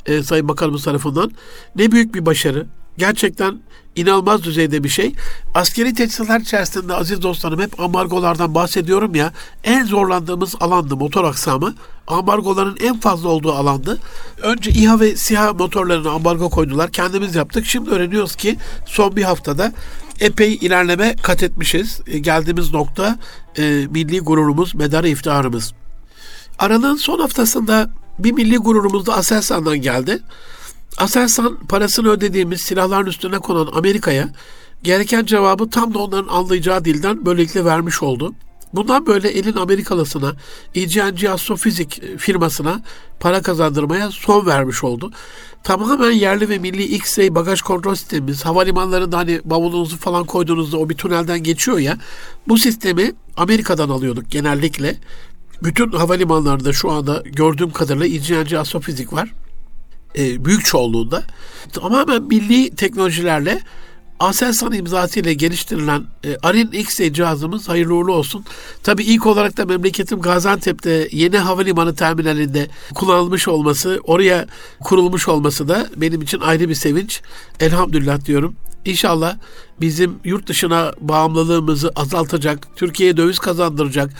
e, 0.06 0.22
Sayın 0.22 0.48
Bakanımız 0.48 0.84
tarafından. 0.84 1.30
Ne 1.76 1.92
büyük 1.92 2.14
bir 2.14 2.26
başarı. 2.26 2.66
Gerçekten 2.98 3.60
inanılmaz 3.96 4.42
düzeyde 4.42 4.84
bir 4.84 4.88
şey. 4.88 5.14
Askeri 5.54 5.94
teçhizatlar 5.94 6.40
içerisinde 6.40 6.94
aziz 6.94 7.22
dostlarım 7.22 7.60
hep 7.60 7.80
ambargolardan 7.80 8.54
bahsediyorum 8.54 9.14
ya. 9.14 9.32
En 9.64 9.84
zorlandığımız 9.84 10.54
alandı 10.60 10.96
motor 10.96 11.24
aksamı. 11.24 11.74
Ambargoların 12.06 12.76
en 12.80 13.00
fazla 13.00 13.28
olduğu 13.28 13.52
alandı. 13.52 13.98
Önce 14.42 14.70
İHA 14.70 15.00
ve 15.00 15.16
SİHA 15.16 15.52
motorlarına 15.52 16.10
ambargo 16.10 16.50
koydular. 16.50 16.90
Kendimiz 16.90 17.34
yaptık. 17.34 17.66
Şimdi 17.66 17.90
öğreniyoruz 17.90 18.36
ki 18.36 18.56
son 18.86 19.16
bir 19.16 19.22
haftada 19.22 19.72
epey 20.20 20.54
ilerleme 20.54 21.16
kat 21.22 21.42
etmişiz. 21.42 22.00
E, 22.06 22.18
geldiğimiz 22.18 22.72
nokta 22.72 23.18
e, 23.58 23.62
milli 23.90 24.20
gururumuz, 24.20 24.74
medarı 24.74 25.08
iftiharımız. 25.08 25.72
Aralığın 26.58 26.96
son 26.96 27.18
haftasında 27.18 27.90
bir 28.18 28.32
milli 28.32 28.56
gururumuz 28.56 29.06
da 29.06 29.14
Aselsan'dan 29.14 29.78
geldi. 29.78 30.22
Aselsan 30.98 31.56
parasını 31.56 32.08
ödediğimiz 32.08 32.60
silahların 32.60 33.06
üstüne 33.06 33.38
konan 33.38 33.68
Amerika'ya 33.72 34.28
gereken 34.82 35.24
cevabı 35.24 35.70
tam 35.70 35.94
da 35.94 35.98
onların 35.98 36.28
anlayacağı 36.28 36.84
dilden 36.84 37.26
böylelikle 37.26 37.64
vermiş 37.64 38.02
oldu. 38.02 38.34
Bundan 38.72 39.06
böyle 39.06 39.28
elin 39.28 39.56
Amerikalısına, 39.56 40.32
EGNG 40.74 41.24
Astrofizik 41.24 42.18
firmasına 42.18 42.82
para 43.20 43.42
kazandırmaya 43.42 44.10
son 44.10 44.46
vermiş 44.46 44.84
oldu. 44.84 45.12
Tamamen 45.64 46.10
yerli 46.10 46.48
ve 46.48 46.58
milli 46.58 46.82
X-ray 46.84 47.34
bagaj 47.34 47.60
kontrol 47.60 47.94
sistemimiz, 47.94 48.44
havalimanlarında 48.44 49.18
hani 49.18 49.40
bavulunuzu 49.44 49.96
falan 49.96 50.24
koyduğunuzda 50.24 50.78
o 50.78 50.88
bir 50.88 50.96
tünelden 50.96 51.42
geçiyor 51.42 51.78
ya, 51.78 51.98
bu 52.48 52.58
sistemi 52.58 53.12
Amerika'dan 53.36 53.88
alıyorduk 53.88 54.30
genellikle. 54.30 54.96
Bütün 55.62 55.92
havalimanlarında 55.92 56.72
şu 56.72 56.90
anda 56.90 57.22
gördüğüm 57.24 57.70
kadarıyla 57.70 58.06
EGNG 58.06 58.52
Astrofizik 58.52 59.12
var 59.12 59.32
e, 60.18 60.44
büyük 60.44 60.64
çoğunluğunda 60.64 61.22
tamamen 61.72 62.22
milli 62.22 62.70
teknolojilerle 62.70 63.60
Aselsan 64.20 64.72
imzası 64.72 65.20
ile 65.20 65.34
geliştirilen 65.34 66.04
e, 66.24 66.36
Arin 66.42 66.72
X 66.72 67.00
cihazımız 67.12 67.68
hayırlı 67.68 67.94
uğurlu 67.94 68.12
olsun. 68.12 68.44
Tabi 68.82 69.02
ilk 69.02 69.26
olarak 69.26 69.56
da 69.56 69.64
memleketim 69.64 70.20
Gaziantep'te 70.20 71.08
yeni 71.12 71.38
havalimanı 71.38 71.94
terminalinde 71.94 72.68
kullanılmış 72.94 73.48
olması, 73.48 74.00
oraya 74.04 74.46
kurulmuş 74.80 75.28
olması 75.28 75.68
da 75.68 75.86
benim 75.96 76.22
için 76.22 76.40
ayrı 76.40 76.68
bir 76.68 76.74
sevinç. 76.74 77.20
Elhamdülillah 77.60 78.24
diyorum. 78.24 78.56
İnşallah 78.86 79.36
bizim 79.80 80.18
yurt 80.24 80.46
dışına 80.46 80.92
bağımlılığımızı 81.00 81.92
azaltacak, 81.96 82.76
Türkiye'ye 82.76 83.16
döviz 83.16 83.38
kazandıracak, 83.38 84.10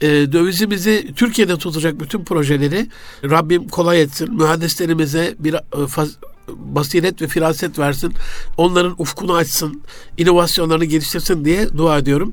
e, 0.00 0.08
dövizimizi 0.08 1.12
Türkiye'de 1.16 1.56
tutacak 1.56 2.00
bütün 2.00 2.24
projeleri 2.24 2.88
Rabbim 3.24 3.68
kolay 3.68 4.02
etsin. 4.02 4.34
Mühendislerimize 4.34 5.34
bir 5.38 5.54
e, 5.54 5.86
faz, 5.88 6.16
basiret 6.48 7.22
ve 7.22 7.28
firaset 7.28 7.78
versin. 7.78 8.12
Onların 8.56 8.94
ufkunu 8.98 9.34
açsın, 9.34 9.82
inovasyonlarını 10.18 10.84
geliştirsin 10.84 11.44
diye 11.44 11.68
dua 11.76 11.98
ediyorum. 11.98 12.32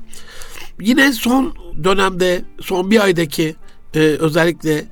Yine 0.80 1.12
son 1.12 1.54
dönemde, 1.84 2.44
son 2.60 2.90
bir 2.90 3.04
aydaki 3.04 3.56
e, 3.94 3.98
özellikle 3.98 4.84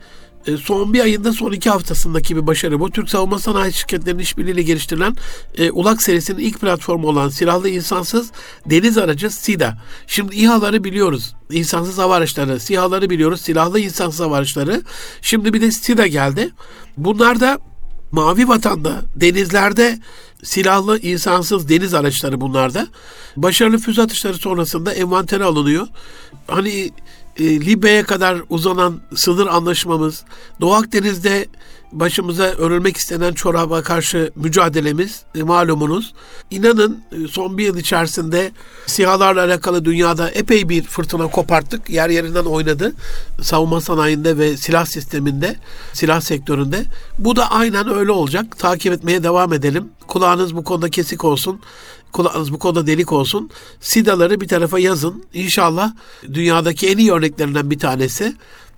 son 0.62 0.92
bir 0.92 1.00
ayında 1.00 1.32
son 1.32 1.52
iki 1.52 1.70
haftasındaki 1.70 2.36
bir 2.36 2.46
başarı 2.46 2.80
bu. 2.80 2.90
Türk 2.90 3.10
Savunma 3.10 3.38
Sanayi 3.38 3.72
Şirketleri'nin 3.72 4.22
işbirliğiyle 4.22 4.62
geliştirilen 4.62 5.16
e, 5.58 5.70
ULAK 5.70 6.02
serisinin 6.02 6.38
ilk 6.38 6.60
platformu 6.60 7.08
olan 7.08 7.28
silahlı 7.28 7.68
insansız 7.68 8.30
deniz 8.66 8.98
aracı 8.98 9.30
SİDA. 9.30 9.78
Şimdi 10.06 10.36
İHA'ları 10.36 10.84
biliyoruz. 10.84 11.34
İnsansız 11.50 11.98
hava 11.98 12.14
araçları, 12.14 12.60
SİHA'ları 12.60 13.10
biliyoruz. 13.10 13.40
Silahlı 13.40 13.80
insansız 13.80 14.20
hava 14.20 14.36
araçları. 14.36 14.82
Şimdi 15.22 15.52
bir 15.52 15.60
de 15.60 15.70
SİDA 15.70 16.06
geldi. 16.06 16.50
Bunlar 16.96 17.40
da 17.40 17.58
Mavi 18.12 18.48
Vatan'da 18.48 19.02
denizlerde 19.16 19.98
silahlı 20.42 20.98
insansız 20.98 21.68
deniz 21.68 21.94
araçları 21.94 22.40
bunlarda. 22.40 22.86
Başarılı 23.36 23.78
füze 23.78 24.02
atışları 24.02 24.34
sonrasında 24.34 24.92
envantere 24.92 25.44
alınıyor. 25.44 25.86
Hani 26.46 26.90
Libya'ya 27.40 28.04
kadar 28.06 28.38
uzanan 28.48 29.00
sınır 29.16 29.46
anlaşmamız, 29.46 30.24
Doğu 30.60 30.74
Akdeniz'de 30.74 31.46
başımıza 31.92 32.44
örülmek 32.44 32.96
istenen 32.96 33.32
çoraba 33.32 33.82
karşı 33.82 34.30
mücadelemiz 34.36 35.22
e, 35.34 35.42
malumunuz. 35.42 36.14
İnanın 36.50 37.02
e, 37.12 37.28
son 37.28 37.58
bir 37.58 37.64
yıl 37.64 37.76
içerisinde 37.76 38.52
sihalarla 38.86 39.44
alakalı 39.44 39.84
dünyada 39.84 40.30
epey 40.30 40.68
bir 40.68 40.82
fırtına 40.82 41.26
koparttık. 41.26 41.90
Yer 41.90 42.10
yerinden 42.10 42.44
oynadı. 42.44 42.92
Savunma 43.42 43.80
sanayinde 43.80 44.38
ve 44.38 44.56
silah 44.56 44.86
sisteminde, 44.86 45.56
silah 45.92 46.20
sektöründe. 46.20 46.84
Bu 47.18 47.36
da 47.36 47.50
aynen 47.50 47.94
öyle 47.94 48.12
olacak. 48.12 48.58
Takip 48.58 48.92
etmeye 48.92 49.22
devam 49.22 49.52
edelim. 49.52 49.88
Kulağınız 50.06 50.56
bu 50.56 50.64
konuda 50.64 50.90
kesik 50.90 51.24
olsun 51.24 51.60
kulağınız 52.12 52.52
bu 52.52 52.58
konuda 52.58 52.86
delik 52.86 53.12
olsun. 53.12 53.50
SIDA'ları 53.80 54.40
bir 54.40 54.48
tarafa 54.48 54.78
yazın. 54.78 55.24
İnşallah 55.34 55.92
dünyadaki 56.32 56.88
en 56.88 56.98
iyi 56.98 57.12
örneklerinden 57.12 57.70
bir 57.70 57.78
tanesi. 57.78 58.36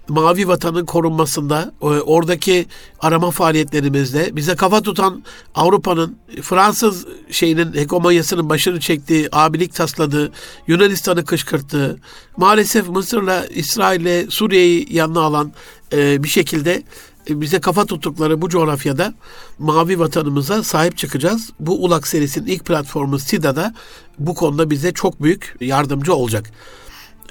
Mavi 0.09 0.49
Vatan'ın 0.49 0.85
korunmasında, 0.85 1.73
oradaki 1.81 2.67
arama 3.01 3.31
faaliyetlerimizde 3.31 4.37
bize 4.37 4.57
kafa 4.57 4.83
tutan 4.83 5.23
Avrupa'nın 5.55 6.17
Fransız 6.43 7.07
şeyinin 7.31 7.75
hegemonyasının 7.75 8.49
başını 8.49 8.81
çektiği, 8.81 9.29
abilik 9.33 9.75
tasladığı, 9.75 10.33
Yunanistan'ı 10.67 11.25
kışkırttığı, 11.25 12.01
maalesef 12.37 12.89
Mısır'la, 12.89 13.47
İsrail'le, 13.47 14.31
Suriye'yi 14.31 14.97
yanına 14.97 15.21
alan 15.21 15.53
bir 15.93 16.29
şekilde 16.29 16.83
e, 17.31 17.41
bize 17.41 17.61
kafa 17.61 17.87
tuttukları 17.87 18.43
bu 18.43 18.49
coğrafyada 18.49 19.15
mavi 19.59 19.99
vatanımıza 19.99 20.63
sahip 20.63 20.99
çıkacağız. 20.99 21.51
Bu 21.61 21.85
ULAK 21.85 22.07
serisinin 22.07 22.47
ilk 22.47 22.65
platformu 22.65 23.19
SIDA'da 23.19 23.75
bu 24.19 24.35
konuda 24.35 24.71
bize 24.71 24.93
çok 24.93 25.23
büyük 25.23 25.57
yardımcı 25.61 26.15
olacak. 26.15 26.51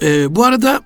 Ee, 0.01 0.35
bu 0.35 0.45
arada 0.45 0.81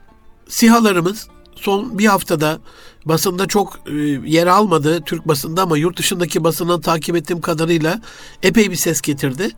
SİHA'larımız 0.47 1.27
son 1.55 1.99
bir 1.99 2.05
haftada 2.05 2.59
basında 3.05 3.47
çok 3.47 3.79
e, 3.87 3.93
yer 4.25 4.47
almadı 4.47 5.01
Türk 5.01 5.27
basında 5.27 5.61
ama 5.61 5.77
yurt 5.77 5.97
dışındaki 5.97 6.43
basından 6.43 6.81
takip 6.81 7.15
ettiğim 7.15 7.41
kadarıyla 7.41 8.01
epey 8.43 8.71
bir 8.71 8.75
ses 8.75 9.01
getirdi. 9.01 9.51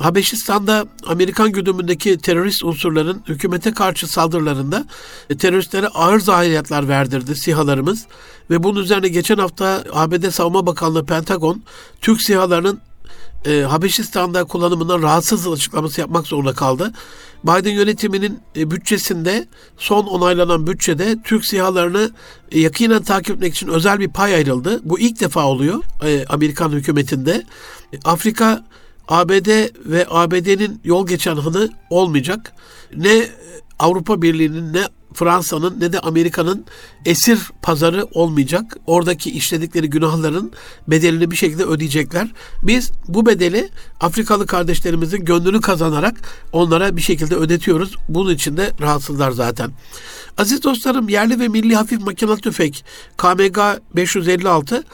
Habeşistan'da 0.00 0.86
Amerikan 1.06 1.52
güdümündeki 1.52 2.18
terörist 2.18 2.64
unsurların 2.64 3.22
hükümete 3.28 3.72
karşı 3.72 4.06
saldırılarında 4.06 4.86
e, 5.30 5.36
teröristlere 5.36 5.86
ağır 5.86 6.20
zayiatlar 6.20 6.88
verdirdi 6.88 7.36
sihalarımız. 7.36 8.06
Ve 8.50 8.62
bunun 8.62 8.80
üzerine 8.80 9.08
geçen 9.08 9.38
hafta 9.38 9.84
ABD 9.92 10.30
Savunma 10.30 10.66
Bakanlığı 10.66 11.06
Pentagon 11.06 11.62
Türk 12.00 12.22
sihalarının 12.22 12.80
e, 13.46 13.60
Habeşistan'da 13.60 14.44
kullanımından 14.44 15.02
rahatsız 15.02 15.48
açıklaması 15.48 16.00
yapmak 16.00 16.26
zorunda 16.26 16.52
kaldı. 16.52 16.92
Biden 17.44 17.70
yönetiminin 17.70 18.40
e, 18.56 18.70
bütçesinde 18.70 19.46
son 19.76 20.06
onaylanan 20.06 20.66
bütçede 20.66 21.16
Türk 21.24 21.44
sihalarını 21.44 22.10
e, 22.52 22.60
yakinen 22.60 23.02
takip 23.02 23.36
etmek 23.36 23.54
için 23.54 23.68
özel 23.68 24.00
bir 24.00 24.08
pay 24.08 24.34
ayrıldı. 24.34 24.80
Bu 24.84 25.00
ilk 25.00 25.20
defa 25.20 25.46
oluyor 25.46 25.82
e, 26.04 26.24
Amerikan 26.28 26.70
hükümetinde. 26.70 27.42
Afrika 28.04 28.64
ABD 29.08 29.68
ve 29.90 30.06
ABD'nin 30.10 30.80
yol 30.84 31.06
geçen 31.06 31.36
hını 31.36 31.68
olmayacak. 31.90 32.52
Ne 32.96 33.28
Avrupa 33.78 34.22
Birliği'nin 34.22 34.72
ne 34.72 34.88
Fransa'nın 35.14 35.80
ne 35.80 35.92
de 35.92 36.00
Amerika'nın 36.00 36.64
esir 37.04 37.38
pazarı 37.62 38.04
olmayacak. 38.04 38.76
Oradaki 38.86 39.30
işledikleri 39.30 39.90
günahların 39.90 40.52
bedelini 40.88 41.30
bir 41.30 41.36
şekilde 41.36 41.64
ödeyecekler. 41.64 42.32
Biz 42.62 42.90
bu 43.08 43.26
bedeli 43.26 43.68
Afrikalı 44.00 44.46
kardeşlerimizin 44.46 45.24
gönlünü 45.24 45.60
kazanarak 45.60 46.14
onlara 46.52 46.96
bir 46.96 47.02
şekilde 47.02 47.34
ödetiyoruz. 47.34 47.96
Bunun 48.08 48.34
için 48.34 48.56
de 48.56 48.72
rahatsızlar 48.80 49.30
zaten. 49.30 49.70
Aziz 50.38 50.62
dostlarım 50.62 51.08
yerli 51.08 51.40
ve 51.40 51.48
milli 51.48 51.76
hafif 51.76 52.00
makinalı 52.00 52.36
tüfek 52.36 52.84
KMG 53.16 53.58
556 53.96 54.84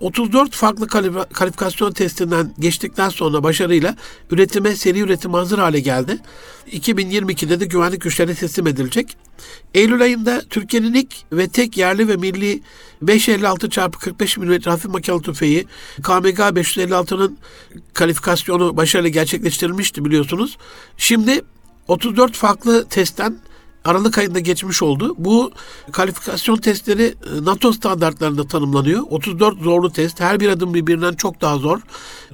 34 0.00 0.52
farklı 0.54 0.86
kalifikasyon 1.32 1.92
testinden 1.92 2.54
geçtikten 2.58 3.08
sonra 3.08 3.42
başarıyla 3.42 3.96
üretime 4.30 4.76
seri 4.76 5.00
üretim 5.00 5.34
hazır 5.34 5.58
hale 5.58 5.80
geldi. 5.80 6.18
2022'de 6.72 7.60
de 7.60 7.64
güvenlik 7.64 8.00
güçlerine 8.00 8.34
teslim 8.34 8.66
edilecek. 8.66 9.16
Eylül 9.74 10.02
ayında 10.02 10.42
Türkiye'nin 10.50 10.94
ilk 10.94 11.14
ve 11.32 11.48
tek 11.48 11.76
yerli 11.76 12.08
ve 12.08 12.16
milli 12.16 12.62
556x45 13.04 14.40
mm 14.40 14.70
hafif 14.70 14.90
makinalı 14.90 15.22
tüfeği 15.22 15.66
KMG 16.02 16.38
556'nın 16.38 17.38
kalifikasyonu 17.94 18.76
başarıyla 18.76 19.10
gerçekleştirilmişti 19.10 20.04
biliyorsunuz. 20.04 20.58
Şimdi 20.96 21.42
34 21.88 22.34
farklı 22.34 22.88
testten 22.88 23.38
Aralık 23.88 24.18
ayında 24.18 24.40
geçmiş 24.40 24.82
oldu. 24.82 25.14
Bu 25.18 25.52
kalifikasyon 25.92 26.56
testleri 26.56 27.02
e, 27.02 27.44
NATO 27.44 27.72
standartlarında 27.72 28.46
tanımlanıyor. 28.46 29.02
34 29.10 29.58
zorlu 29.58 29.92
test. 29.92 30.20
Her 30.20 30.40
bir 30.40 30.48
adım 30.48 30.74
birbirinden 30.74 31.12
çok 31.12 31.40
daha 31.40 31.58
zor. 31.58 31.80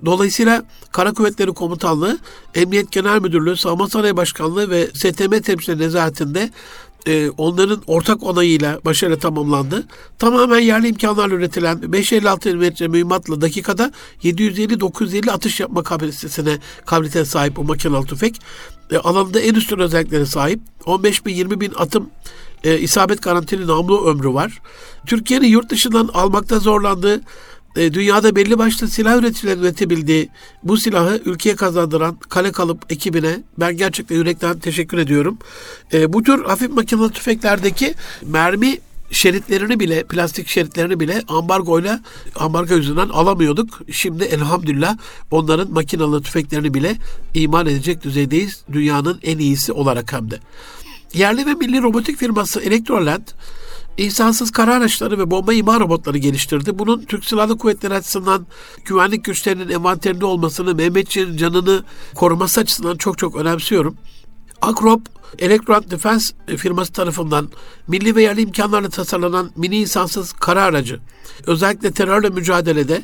Dolayısıyla 0.04 0.64
Kara 0.92 1.12
Kuvvetleri 1.12 1.52
Komutanlığı, 1.52 2.18
Emniyet 2.54 2.92
Genel 2.92 3.20
Müdürlüğü, 3.20 3.56
Savunma 3.56 3.88
Sanayi 3.88 4.16
Başkanlığı 4.16 4.70
ve 4.70 4.86
STM 4.86 5.40
temsilcileri 5.40 5.78
nezaretinde 5.78 6.50
e, 7.06 7.30
onların 7.30 7.82
ortak 7.86 8.22
onayıyla 8.22 8.80
başarıyla 8.84 9.18
tamamlandı. 9.18 9.86
Tamamen 10.18 10.58
yerli 10.58 10.88
imkanlarla 10.88 11.34
üretilen 11.34 11.78
5.56 11.78 12.54
mm 12.54 12.90
mühimmatla 12.90 13.40
dakikada 13.40 13.92
750-950 14.22 15.30
atış 15.30 15.60
yapma 15.60 15.82
kapasitesine 15.82 16.58
kabiliyete 16.86 17.24
sahip 17.24 17.56
bu 17.56 17.64
makinalı 17.64 18.06
tüfek. 18.06 18.40
E, 18.90 18.96
alanında 18.96 19.40
en 19.40 19.54
üstün 19.54 19.78
özelliklere 19.78 20.26
sahip. 20.26 20.60
15 20.86 21.26
bin 21.26 21.34
20 21.34 21.60
bin 21.60 21.72
atım 21.76 22.10
e, 22.64 22.78
isabet 22.78 23.22
garantili 23.22 23.66
namlu 23.66 24.06
ömrü 24.06 24.34
var. 24.34 24.58
Türkiye'nin 25.06 25.46
yurt 25.46 25.70
dışından 25.70 26.10
almakta 26.14 26.58
zorlandığı 26.58 27.20
e, 27.76 27.94
dünyada 27.94 28.36
belli 28.36 28.58
başlı 28.58 28.88
silah 28.88 29.18
üreticilerin 29.18 29.60
üretebildiği 29.62 30.28
bu 30.62 30.76
silahı 30.76 31.20
ülkeye 31.24 31.56
kazandıran 31.56 32.16
Kale 32.16 32.52
Kalıp 32.52 32.92
ekibine 32.92 33.40
ben 33.58 33.76
gerçekten 33.76 34.16
yürekten 34.16 34.58
teşekkür 34.58 34.98
ediyorum. 34.98 35.38
E, 35.92 36.12
bu 36.12 36.22
tür 36.22 36.44
hafif 36.44 36.70
makinalı 36.70 37.10
tüfeklerdeki 37.10 37.94
mermi 38.22 38.78
şeritlerini 39.10 39.80
bile, 39.80 40.04
plastik 40.04 40.48
şeritlerini 40.48 41.00
bile 41.00 41.22
ambargoyla, 41.28 42.00
ambargo 42.36 42.74
yüzünden 42.74 43.08
alamıyorduk. 43.08 43.80
Şimdi 43.92 44.24
elhamdülillah 44.24 44.96
onların 45.30 45.72
makinalı 45.72 46.22
tüfeklerini 46.22 46.74
bile 46.74 46.96
iman 47.34 47.66
edecek 47.66 48.04
düzeydeyiz. 48.04 48.62
Dünyanın 48.72 49.20
en 49.22 49.38
iyisi 49.38 49.72
olarak 49.72 50.12
hem 50.12 50.30
de. 50.30 50.38
Yerli 51.14 51.46
ve 51.46 51.54
milli 51.54 51.82
robotik 51.82 52.16
firması 52.16 52.60
Electroland 52.60 53.22
insansız 53.98 54.50
kara 54.50 54.74
araçları 54.74 55.18
ve 55.18 55.30
bomba 55.30 55.52
imha 55.52 55.80
robotları 55.80 56.18
geliştirdi. 56.18 56.78
Bunun 56.78 57.04
Türk 57.04 57.24
Silahlı 57.24 57.58
Kuvvetleri 57.58 57.94
açısından 57.94 58.46
güvenlik 58.84 59.24
güçlerinin 59.24 59.68
envanterinde 59.68 60.26
olmasını, 60.26 60.74
Mehmetçiğin 60.74 61.36
canını 61.36 61.84
koruması 62.14 62.60
açısından 62.60 62.96
çok 62.96 63.18
çok 63.18 63.36
önemsiyorum. 63.36 63.96
Akrop, 64.62 65.00
Electron 65.38 65.84
Defense 65.90 66.34
firması 66.56 66.92
tarafından 66.92 67.48
milli 67.88 68.16
ve 68.16 68.22
yerli 68.22 68.42
imkanlarla 68.42 68.88
tasarlanan 68.88 69.50
mini 69.56 69.76
insansız 69.76 70.32
kara 70.32 70.62
aracı, 70.62 71.00
özellikle 71.46 71.90
terörle 71.90 72.28
mücadelede, 72.28 73.02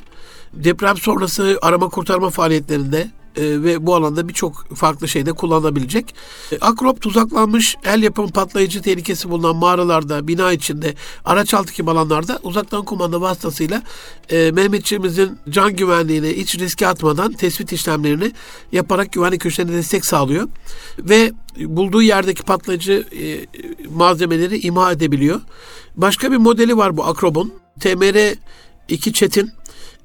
deprem 0.53 0.97
sonrası 0.97 1.59
arama 1.63 1.89
kurtarma 1.89 2.31
faaliyetlerinde, 2.31 3.11
e, 3.37 3.63
ve 3.63 3.87
bu 3.87 3.95
alanda 3.95 4.29
birçok 4.29 4.77
farklı 4.77 5.09
şeyde 5.09 5.33
kullanılabilecek. 5.33 6.15
E, 6.53 6.59
Akrop 6.59 7.01
tuzaklanmış 7.01 7.77
el 7.85 8.03
yapımı 8.03 8.33
patlayıcı 8.33 8.83
tehlikesi 8.83 9.31
bulunan 9.31 9.57
mağaralarda, 9.57 10.29
bina 10.29 10.53
içinde, 10.53 10.95
araç 11.25 11.55
altı 11.55 11.75
gibi 11.75 11.91
alanlarda 11.91 12.39
uzaktan 12.43 12.85
kumanda 12.85 13.21
vasıtasıyla 13.21 13.83
e, 14.31 14.51
Mehmetçiğimizin 14.51 15.39
can 15.51 15.77
güvenliğine 15.77 16.29
hiç 16.29 16.59
riske 16.59 16.87
atmadan 16.87 17.33
tespit 17.33 17.73
işlemlerini 17.73 18.33
yaparak 18.73 19.13
güvenlik 19.13 19.41
güçlerine 19.41 19.73
destek 19.73 20.05
sağlıyor. 20.05 20.49
Ve 20.99 21.33
bulduğu 21.59 22.03
yerdeki 22.03 22.43
patlayıcı 22.43 23.05
e, 23.21 23.47
malzemeleri 23.89 24.59
imha 24.59 24.93
edebiliyor. 24.93 25.41
Başka 25.97 26.33
bir 26.33 26.37
modeli 26.37 26.77
var 26.77 26.97
bu 26.97 27.05
Akrob'un. 27.05 27.53
TMR 27.81 28.35
2 28.89 29.13
Çetin 29.13 29.53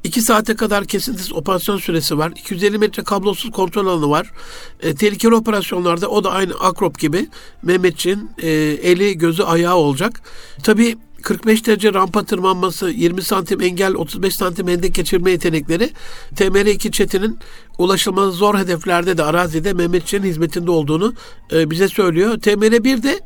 2 0.06 0.22
saate 0.22 0.56
kadar 0.56 0.86
kesintisiz 0.86 1.34
operasyon 1.34 1.78
süresi 1.78 2.18
var. 2.18 2.32
250 2.32 2.78
metre 2.78 3.04
kablosuz 3.04 3.52
kontrol 3.52 3.88
alanı 3.88 4.10
var. 4.10 4.32
E, 4.80 4.96
tehlikeli 4.96 5.36
operasyonlarda 5.36 6.08
o 6.08 6.24
da 6.24 6.32
aynı 6.32 6.54
Akrop 6.54 7.00
gibi 7.00 7.30
Mehmetçiğin 7.64 8.30
e, 8.38 8.50
eli 8.82 9.18
gözü 9.18 9.44
ayağı 9.44 9.76
olacak. 9.76 10.22
Tabii 10.64 10.98
45 11.22 11.68
derece 11.68 11.94
rampa 11.94 12.24
tırmanması, 12.24 12.90
20 12.90 13.22
santim 13.22 13.62
engel, 13.62 13.94
35 13.96 14.36
santim 14.36 14.68
hendek 14.68 14.96
geçirme 14.96 15.32
yetenekleri 15.32 15.90
TMR2 16.36 16.92
çetinin 16.92 17.40
ulaşılması 17.78 18.32
zor 18.32 18.58
hedeflerde 18.58 19.18
de 19.18 19.24
arazide 19.24 19.74
Mehmetçiğin 19.74 20.24
hizmetinde 20.24 20.72
olduğunu 20.72 21.14
e, 21.54 21.72
bize 21.72 21.88
söylüyor. 21.88 22.38
TMR1 22.38 23.04
de 23.04 23.20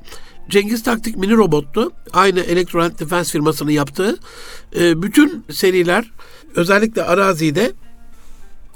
Cengiz 0.49 0.83
Taktik 0.83 1.17
mini 1.17 1.37
robottu. 1.37 1.91
Aynı 2.13 2.39
Electronic 2.39 2.99
Defense 2.99 3.31
firmasının 3.31 3.71
yaptığı. 3.71 4.19
E, 4.75 5.01
bütün 5.01 5.45
seriler 5.51 6.11
özellikle 6.55 7.03
arazide 7.03 7.71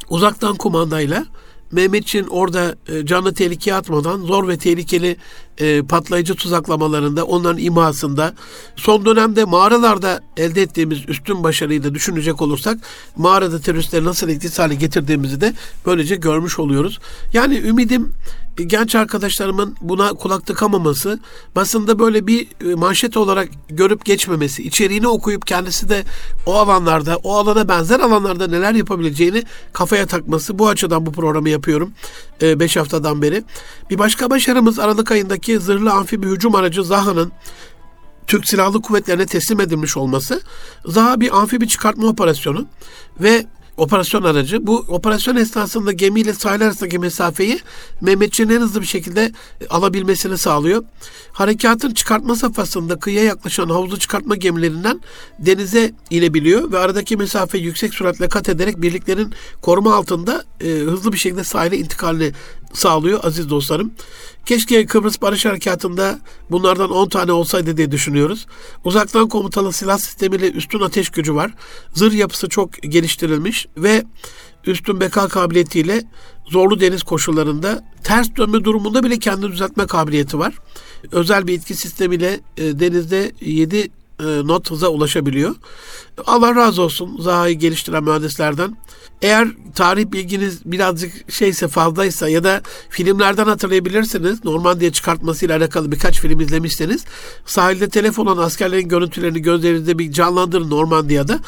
uzaktan 0.10 0.56
kumandayla 0.56 1.26
Mehmetçin 1.74 2.28
orada 2.28 2.76
e, 2.88 3.06
canlı 3.06 3.34
tehlikeye 3.34 3.76
atmadan 3.76 4.22
zor 4.22 4.48
ve 4.48 4.58
tehlikeli 4.58 5.18
e, 5.58 5.82
patlayıcı 5.82 6.36
tuzaklamalarında, 6.36 7.26
onların 7.26 7.58
imhasında, 7.58 8.34
son 8.76 9.06
dönemde 9.06 9.46
mağaralarda 9.46 10.22
elde 10.38 10.62
ettiğimiz 10.62 11.10
üstün 11.10 11.44
başarıyı 11.44 11.84
da 11.84 11.96
düşünecek 11.96 12.42
olursak 12.42 12.78
mağarada 13.16 13.60
teröristleri 13.60 14.06
nasıl 14.06 14.30
etkisiz 14.30 14.60
hale 14.60 14.76
getirdiğimizi 14.76 15.42
de 15.42 15.54
böylece 15.86 16.16
görmüş 16.16 16.60
oluyoruz. 16.60 17.00
Yani 17.34 17.58
ümidim 17.58 18.14
genç 18.58 18.96
arkadaşlarımın 18.96 19.76
buna 19.82 20.14
kulak 20.14 20.46
tıkamaması, 20.46 21.20
basında 21.56 22.00
böyle 22.00 22.28
bir 22.28 22.48
e, 22.72 22.76
manşet 22.76 23.18
olarak 23.18 23.50
görüp 23.70 24.06
geçmemesi, 24.06 24.64
içeriğini 24.64 25.08
okuyup 25.08 25.48
kendisi 25.48 25.90
de 25.90 26.04
o 26.46 26.56
alanlarda, 26.56 27.18
o 27.18 27.36
alana 27.36 27.68
benzer 27.68 28.00
alanlarda 28.00 28.48
neler 28.48 28.74
yapabileceğini 28.74 29.44
kafaya 29.74 30.06
takması. 30.06 30.60
Bu 30.60 30.68
açıdan 30.68 31.06
bu 31.06 31.12
programı 31.12 31.50
yapıyorum 31.50 31.94
5 32.42 32.78
e, 32.78 32.80
haftadan 32.80 33.22
beri. 33.22 33.44
Bir 33.90 34.00
başka 34.00 34.30
başarımız 34.30 34.80
Aralık 34.80 35.12
ayındaki 35.12 35.60
zırhlı 35.60 35.92
amfibi 35.92 36.28
hücum 36.28 36.56
aracı 36.56 36.84
Zaha'nın 36.84 37.32
Türk 38.28 38.48
Silahlı 38.48 38.82
Kuvvetlerine 38.82 39.26
teslim 39.26 39.60
edilmiş 39.60 39.98
olması. 39.98 40.42
Zaha 40.86 41.20
bir 41.20 41.38
amfibi 41.38 41.68
çıkartma 41.68 42.08
operasyonu 42.08 42.66
ve 43.20 43.46
operasyon 43.78 44.24
aracı. 44.24 44.68
Bu 44.68 44.78
operasyon 44.78 45.36
esnasında 45.36 45.92
gemiyle 45.92 46.34
sahil 46.34 46.62
arasındaki 46.62 47.00
mesafeyi 47.00 47.60
Mehmetçiğin 48.02 48.50
en 48.50 48.62
hızlı 48.62 48.82
bir 48.82 48.86
şekilde 48.86 49.32
e, 49.62 49.68
alabilmesini 49.68 50.38
sağlıyor. 50.38 50.84
Harekatın 51.32 51.94
çıkartma 51.94 52.36
safhasında 52.36 53.00
kıyıya 53.00 53.24
yaklaşan 53.24 53.70
havuzu 53.70 54.00
çıkartma 54.00 54.36
gemilerinden 54.36 55.02
denize 55.40 55.92
inebiliyor 56.10 56.72
ve 56.72 56.80
aradaki 56.80 57.18
mesafe 57.18 57.58
yüksek 57.58 57.94
süratle 57.94 58.30
kat 58.30 58.50
ederek 58.50 58.82
birliklerin 58.82 59.34
koruma 59.62 59.96
altında 59.96 60.44
e, 60.62 60.68
hızlı 60.68 61.14
bir 61.14 61.18
şekilde 61.18 61.44
sahile 61.44 61.78
intikalini 61.78 62.32
sağlıyor 62.74 63.20
aziz 63.24 63.50
dostlarım. 63.50 63.92
Keşke 64.46 64.86
Kıbrıs 64.86 65.22
Barış 65.22 65.46
Harekatı'nda 65.46 66.20
bunlardan 66.52 66.90
10 66.90 67.10
tane 67.10 67.32
olsaydı 67.32 67.78
diye 67.78 67.92
düşünüyoruz. 67.92 68.48
Uzaktan 68.84 69.30
komutalı 69.30 69.74
silah 69.74 69.98
sistemiyle 69.98 70.52
üstün 70.52 70.80
ateş 70.80 71.10
gücü 71.10 71.36
var. 71.36 71.54
Zırh 71.94 72.14
yapısı 72.14 72.50
çok 72.50 72.82
geliştirilmiş 72.82 73.68
ve 73.78 74.04
üstün 74.66 75.00
beka 75.00 75.28
kabiliyetiyle 75.28 76.04
zorlu 76.46 76.80
deniz 76.80 77.04
koşullarında 77.04 77.84
ters 78.04 78.36
dönme 78.38 78.64
durumunda 78.64 79.04
bile 79.04 79.20
kendini 79.20 79.52
düzeltme 79.52 79.88
kabiliyeti 79.88 80.40
var. 80.40 80.54
Özel 81.12 81.48
bir 81.48 81.54
itki 81.54 81.76
sistemiyle 81.76 82.40
e, 82.58 82.80
denizde 82.80 83.32
7 83.42 83.92
e, 84.20 84.24
not 84.24 84.72
hıza 84.72 84.88
ulaşabiliyor. 84.88 85.56
Allah 86.26 86.56
razı 86.56 86.82
olsun 86.82 87.18
Zaha'yı 87.22 87.60
geliştiren 87.60 88.04
mühendislerden. 88.04 88.78
Eğer 89.22 89.48
tarih 89.76 90.12
bilginiz 90.12 90.62
birazcık 90.66 91.34
şeyse 91.34 91.68
fazlaysa 91.68 92.30
ya 92.30 92.44
da 92.44 92.62
filmlerden 92.90 93.46
hatırlayabilirsiniz. 93.46 94.46
Normandiya 94.46 94.92
çıkartmasıyla 94.92 95.58
alakalı 95.58 95.92
birkaç 95.92 96.20
film 96.20 96.40
izlemişseniz 96.40 97.06
sahilde 97.46 97.90
telef 97.90 98.20
olan 98.20 98.38
askerlerin 98.38 98.88
görüntülerini 98.88 99.42
gözlerinizde 99.42 100.00
bir 100.00 100.12
canlandırın 100.12 100.70
Normandiya'da. 100.70 101.40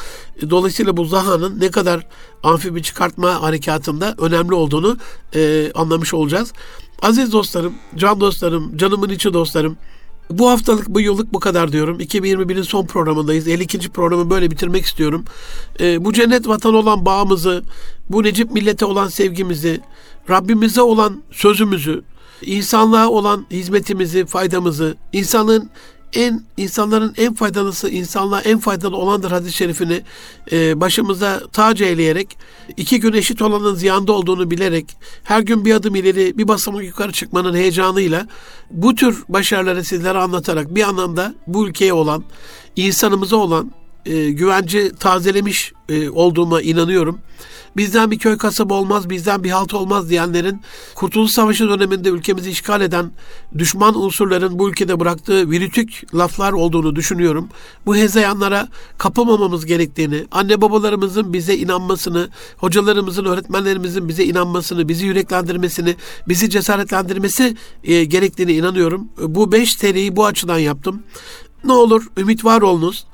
Dolayısıyla 0.50 0.96
bu 0.96 1.04
Zaha'nın 1.04 1.60
ne 1.60 1.70
kadar 1.70 2.06
amfibi 2.42 2.82
çıkartma 2.82 3.42
harekatında 3.42 4.14
önemli 4.18 4.54
olduğunu 4.54 4.96
e, 5.34 5.72
anlamış 5.74 6.14
olacağız. 6.14 6.52
Aziz 7.02 7.32
dostlarım, 7.32 7.74
can 7.96 8.20
dostlarım, 8.20 8.76
canımın 8.76 9.08
içi 9.08 9.32
dostlarım, 9.32 9.76
bu 10.30 10.50
haftalık 10.50 10.88
bu 10.88 11.00
yıllık 11.00 11.32
bu 11.32 11.40
kadar 11.40 11.72
diyorum. 11.72 12.00
2021'in 12.00 12.62
son 12.62 12.86
programındayız. 12.86 13.48
52. 13.48 13.88
programı 13.88 14.30
böyle 14.30 14.50
bitirmek 14.50 14.84
istiyorum. 14.84 15.24
Ee, 15.80 16.04
bu 16.04 16.12
cennet 16.12 16.48
vatan 16.48 16.74
olan 16.74 17.06
bağımızı, 17.06 17.62
bu 18.10 18.22
Necip 18.22 18.50
millete 18.50 18.84
olan 18.84 19.08
sevgimizi, 19.08 19.80
Rabbimize 20.30 20.82
olan 20.82 21.22
sözümüzü, 21.30 22.02
insanlığa 22.42 23.08
olan 23.08 23.46
hizmetimizi, 23.50 24.26
faydamızı, 24.26 24.96
insanın 25.12 25.70
en 26.16 26.42
insanların 26.56 27.14
en 27.16 27.34
faydalısı 27.34 27.88
insanlığa 27.88 28.40
en 28.40 28.58
faydalı 28.58 28.96
olandır 28.96 29.30
hadis-i 29.30 29.56
şerifini 29.56 30.02
e, 30.52 30.80
başımıza 30.80 31.40
tac 31.52 31.84
eyleyerek 31.84 32.38
iki 32.76 33.00
gün 33.00 33.12
eşit 33.12 33.42
olanın 33.42 33.74
ziyanda 33.74 34.12
olduğunu 34.12 34.50
bilerek 34.50 34.96
her 35.24 35.40
gün 35.40 35.64
bir 35.64 35.74
adım 35.74 35.94
ileri 35.94 36.38
bir 36.38 36.48
basamak 36.48 36.84
yukarı 36.84 37.12
çıkmanın 37.12 37.54
heyecanıyla 37.54 38.26
bu 38.70 38.94
tür 38.94 39.24
başarıları 39.28 39.84
sizlere 39.84 40.18
anlatarak 40.18 40.74
bir 40.74 40.82
anlamda 40.82 41.34
bu 41.46 41.68
ülkeye 41.68 41.92
olan 41.92 42.24
insanımıza 42.76 43.36
olan 43.36 43.72
e, 44.06 44.30
güvence 44.30 44.92
tazelemiş 44.92 45.72
e, 45.88 46.10
olduğuma 46.10 46.62
inanıyorum 46.62 47.20
bizden 47.76 48.10
bir 48.10 48.18
köy 48.18 48.38
kasaba 48.38 48.74
olmaz, 48.74 49.10
bizden 49.10 49.44
bir 49.44 49.50
halt 49.50 49.74
olmaz 49.74 50.10
diyenlerin 50.10 50.60
Kurtuluş 50.94 51.30
Savaşı 51.30 51.68
döneminde 51.68 52.08
ülkemizi 52.08 52.50
işgal 52.50 52.80
eden 52.80 53.10
düşman 53.58 53.98
unsurların 53.98 54.58
bu 54.58 54.70
ülkede 54.70 55.00
bıraktığı 55.00 55.50
virütük 55.50 56.14
laflar 56.14 56.52
olduğunu 56.52 56.96
düşünüyorum. 56.96 57.48
Bu 57.86 57.96
hezeyanlara 57.96 58.68
kapılmamamız 58.98 59.66
gerektiğini, 59.66 60.26
anne 60.30 60.60
babalarımızın 60.60 61.32
bize 61.32 61.56
inanmasını, 61.56 62.28
hocalarımızın, 62.56 63.24
öğretmenlerimizin 63.24 64.08
bize 64.08 64.24
inanmasını, 64.24 64.88
bizi 64.88 65.06
yüreklendirmesini, 65.06 65.96
bizi 66.28 66.50
cesaretlendirmesi 66.50 67.56
e, 67.84 68.04
gerektiğini 68.04 68.52
inanıyorum. 68.52 69.08
Bu 69.18 69.52
beş 69.52 69.72
seriyi 69.72 70.16
bu 70.16 70.26
açıdan 70.26 70.58
yaptım. 70.58 71.02
Ne 71.64 71.72
olur 71.72 72.06
ümit 72.16 72.44
var 72.44 72.62
olunuz 72.62 73.06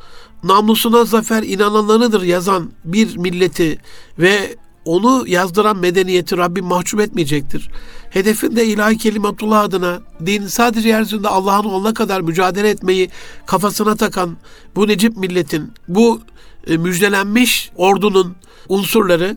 namlusuna 0.44 1.04
zafer 1.04 1.42
inananlarıdır 1.42 2.22
yazan 2.22 2.70
bir 2.84 3.16
milleti 3.16 3.78
ve 4.18 4.56
onu 4.84 5.24
yazdıran 5.26 5.76
medeniyeti 5.76 6.36
Rabbim 6.36 6.64
mahcup 6.64 7.00
etmeyecektir. 7.00 7.70
Hedefinde 8.10 8.66
ilahi 8.66 8.98
kelimatullah 8.98 9.60
adına 9.60 10.00
din 10.26 10.46
sadece 10.46 10.88
yeryüzünde 10.88 11.28
Allah'ın 11.28 11.64
olana 11.64 11.94
kadar 11.94 12.20
mücadele 12.20 12.68
etmeyi 12.68 13.10
kafasına 13.46 13.96
takan 13.96 14.36
bu 14.76 14.88
Necip 14.88 15.16
milletin, 15.16 15.72
bu 15.88 16.20
e, 16.66 16.76
müjdelenmiş 16.76 17.70
ordunun 17.76 18.36
unsurları 18.68 19.36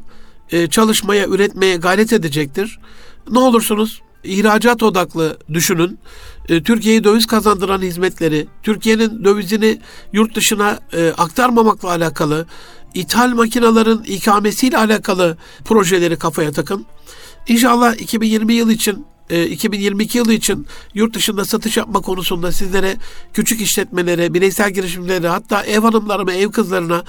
e, 0.52 0.68
çalışmaya, 0.68 1.28
üretmeye 1.28 1.76
gayret 1.76 2.14
edecektir. 2.14 2.80
Ne 3.32 3.40
olursunuz 3.40 4.02
ihracat 4.26 4.84
odaklı 4.84 5.38
düşünün. 5.54 6.00
E, 6.50 6.64
Türkiye'yi 6.64 7.04
döviz 7.04 7.28
kazandıran 7.28 7.82
hizmetleri, 7.82 8.48
Türkiye'nin 8.64 9.24
dövizini 9.24 9.80
yurt 10.14 10.36
dışına 10.36 10.80
e, 10.94 11.10
aktarmamakla 11.18 11.90
alakalı, 11.90 12.46
ithal 12.94 13.30
makinaların 13.30 14.04
ikamesiyle 14.04 14.78
alakalı 14.78 15.38
projeleri 15.66 16.16
kafaya 16.18 16.52
takın. 16.52 16.86
İnşallah 17.48 17.96
2020 18.02 18.54
yıl 18.54 18.70
için 18.70 19.06
2022 19.30 20.18
e, 20.18 20.20
yılı 20.20 20.34
için 20.34 20.68
yurt 20.94 21.16
dışında 21.16 21.46
satış 21.46 21.78
yapma 21.78 22.02
konusunda 22.02 22.52
sizlere 22.52 22.98
küçük 23.34 23.62
işletmelere, 23.62 24.34
bireysel 24.34 24.72
girişimlere 24.72 25.28
hatta 25.28 25.64
ev 25.64 25.80
hanımlarıma, 25.80 26.34
ev 26.34 26.52
kızlarına, 26.52 27.04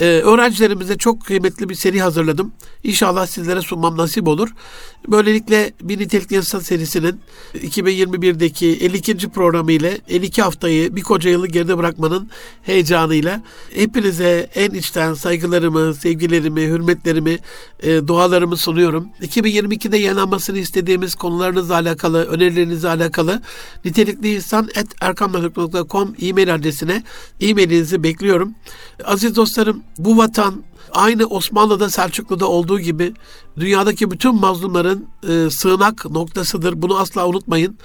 e, 0.00 0.04
öğrencilerimize 0.04 0.98
çok 0.98 1.24
kıymetli 1.24 1.68
bir 1.68 1.74
seri 1.74 2.00
hazırladım. 2.00 2.52
İnşallah 2.84 3.26
sizlere 3.26 3.60
sunmam 3.60 3.96
nasip 3.96 4.28
olur. 4.28 4.48
Böylelikle 5.08 5.72
bir 5.82 5.98
nitelikli 5.98 6.36
insan 6.36 6.58
serisinin 6.58 7.20
2021'deki 7.54 8.66
52. 8.66 9.28
programı 9.28 9.72
ile 9.72 9.98
52 10.08 10.42
haftayı 10.42 10.96
bir 10.96 11.02
koca 11.02 11.30
yılı 11.30 11.48
geride 11.48 11.78
bırakmanın 11.78 12.30
heyecanıyla 12.62 13.42
hepinize 13.74 14.50
en 14.54 14.70
içten 14.70 15.14
saygılarımı, 15.14 15.94
sevgilerimi, 15.94 16.60
hürmetlerimi, 16.60 17.38
e, 17.82 18.06
dualarımı 18.06 18.56
sunuyorum. 18.56 19.08
2022'de 19.22 19.96
yayınlanmasını 19.96 20.58
istediğimiz 20.58 21.14
konularınızla 21.14 21.74
alakalı, 21.74 22.24
önerilerinizle 22.24 22.88
alakalı 22.88 23.42
nitelikli 23.84 24.34
insan 24.34 24.68
et 24.74 24.86
erkamladık.com 25.00 26.14
e-mail 26.22 26.54
adresine 26.54 27.02
e-mailinizi 27.40 28.02
bekliyorum. 28.02 28.54
Aziz 29.04 29.36
dostlarım 29.36 29.81
bu 29.98 30.16
vatan 30.16 30.64
aynı 30.92 31.26
Osmanlı'da 31.26 31.90
Selçuklu'da 31.90 32.48
olduğu 32.48 32.80
gibi 32.80 33.14
dünyadaki 33.56 34.10
bütün 34.10 34.34
mazlumların 34.34 35.06
e, 35.28 35.50
sığınak 35.50 36.10
noktasıdır. 36.10 36.82
Bunu 36.82 36.98
asla 36.98 37.26
unutmayın. 37.26 37.78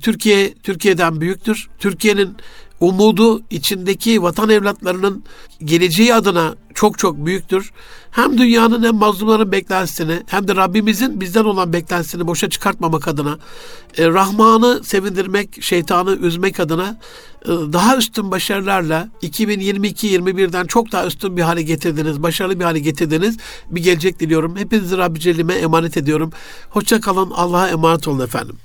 Türkiye 0.00 0.54
Türkiye'den 0.54 1.20
büyüktür. 1.20 1.68
Türkiye'nin 1.78 2.36
umudu 2.80 3.42
içindeki 3.50 4.22
vatan 4.22 4.48
evlatlarının 4.48 5.24
geleceği 5.64 6.14
adına 6.14 6.54
çok 6.74 6.98
çok 6.98 7.26
büyüktür. 7.26 7.72
Hem 8.10 8.38
dünyanın 8.38 8.82
hem 8.82 8.94
mazlumların 8.94 9.52
beklentisini 9.52 10.22
hem 10.26 10.48
de 10.48 10.56
Rabbimizin 10.56 11.20
bizden 11.20 11.44
olan 11.44 11.72
beklentisini 11.72 12.26
boşa 12.26 12.50
çıkartmamak 12.50 13.08
adına 13.08 13.38
e, 13.98 14.06
Rahman'ı 14.08 14.84
sevindirmek, 14.84 15.62
şeytanı 15.62 16.16
üzmek 16.16 16.60
adına 16.60 16.96
daha 17.46 17.96
üstün 17.96 18.30
başarılarla 18.30 19.08
2022-21'den 19.22 20.66
çok 20.66 20.92
daha 20.92 21.06
üstün 21.06 21.36
bir 21.36 21.42
hale 21.42 21.62
getirdiniz, 21.62 22.22
başarılı 22.22 22.60
bir 22.60 22.64
hale 22.64 22.78
getirdiniz. 22.78 23.36
Bir 23.70 23.82
gelecek 23.82 24.20
diliyorum. 24.20 24.56
Hepinizi 24.56 24.96
Rabbi 24.96 25.20
Celle'ime 25.20 25.54
emanet 25.54 25.96
ediyorum. 25.96 26.32
Hoşça 26.70 27.00
kalın. 27.00 27.30
Allah'a 27.30 27.68
emanet 27.68 28.08
olun 28.08 28.24
efendim. 28.24 28.56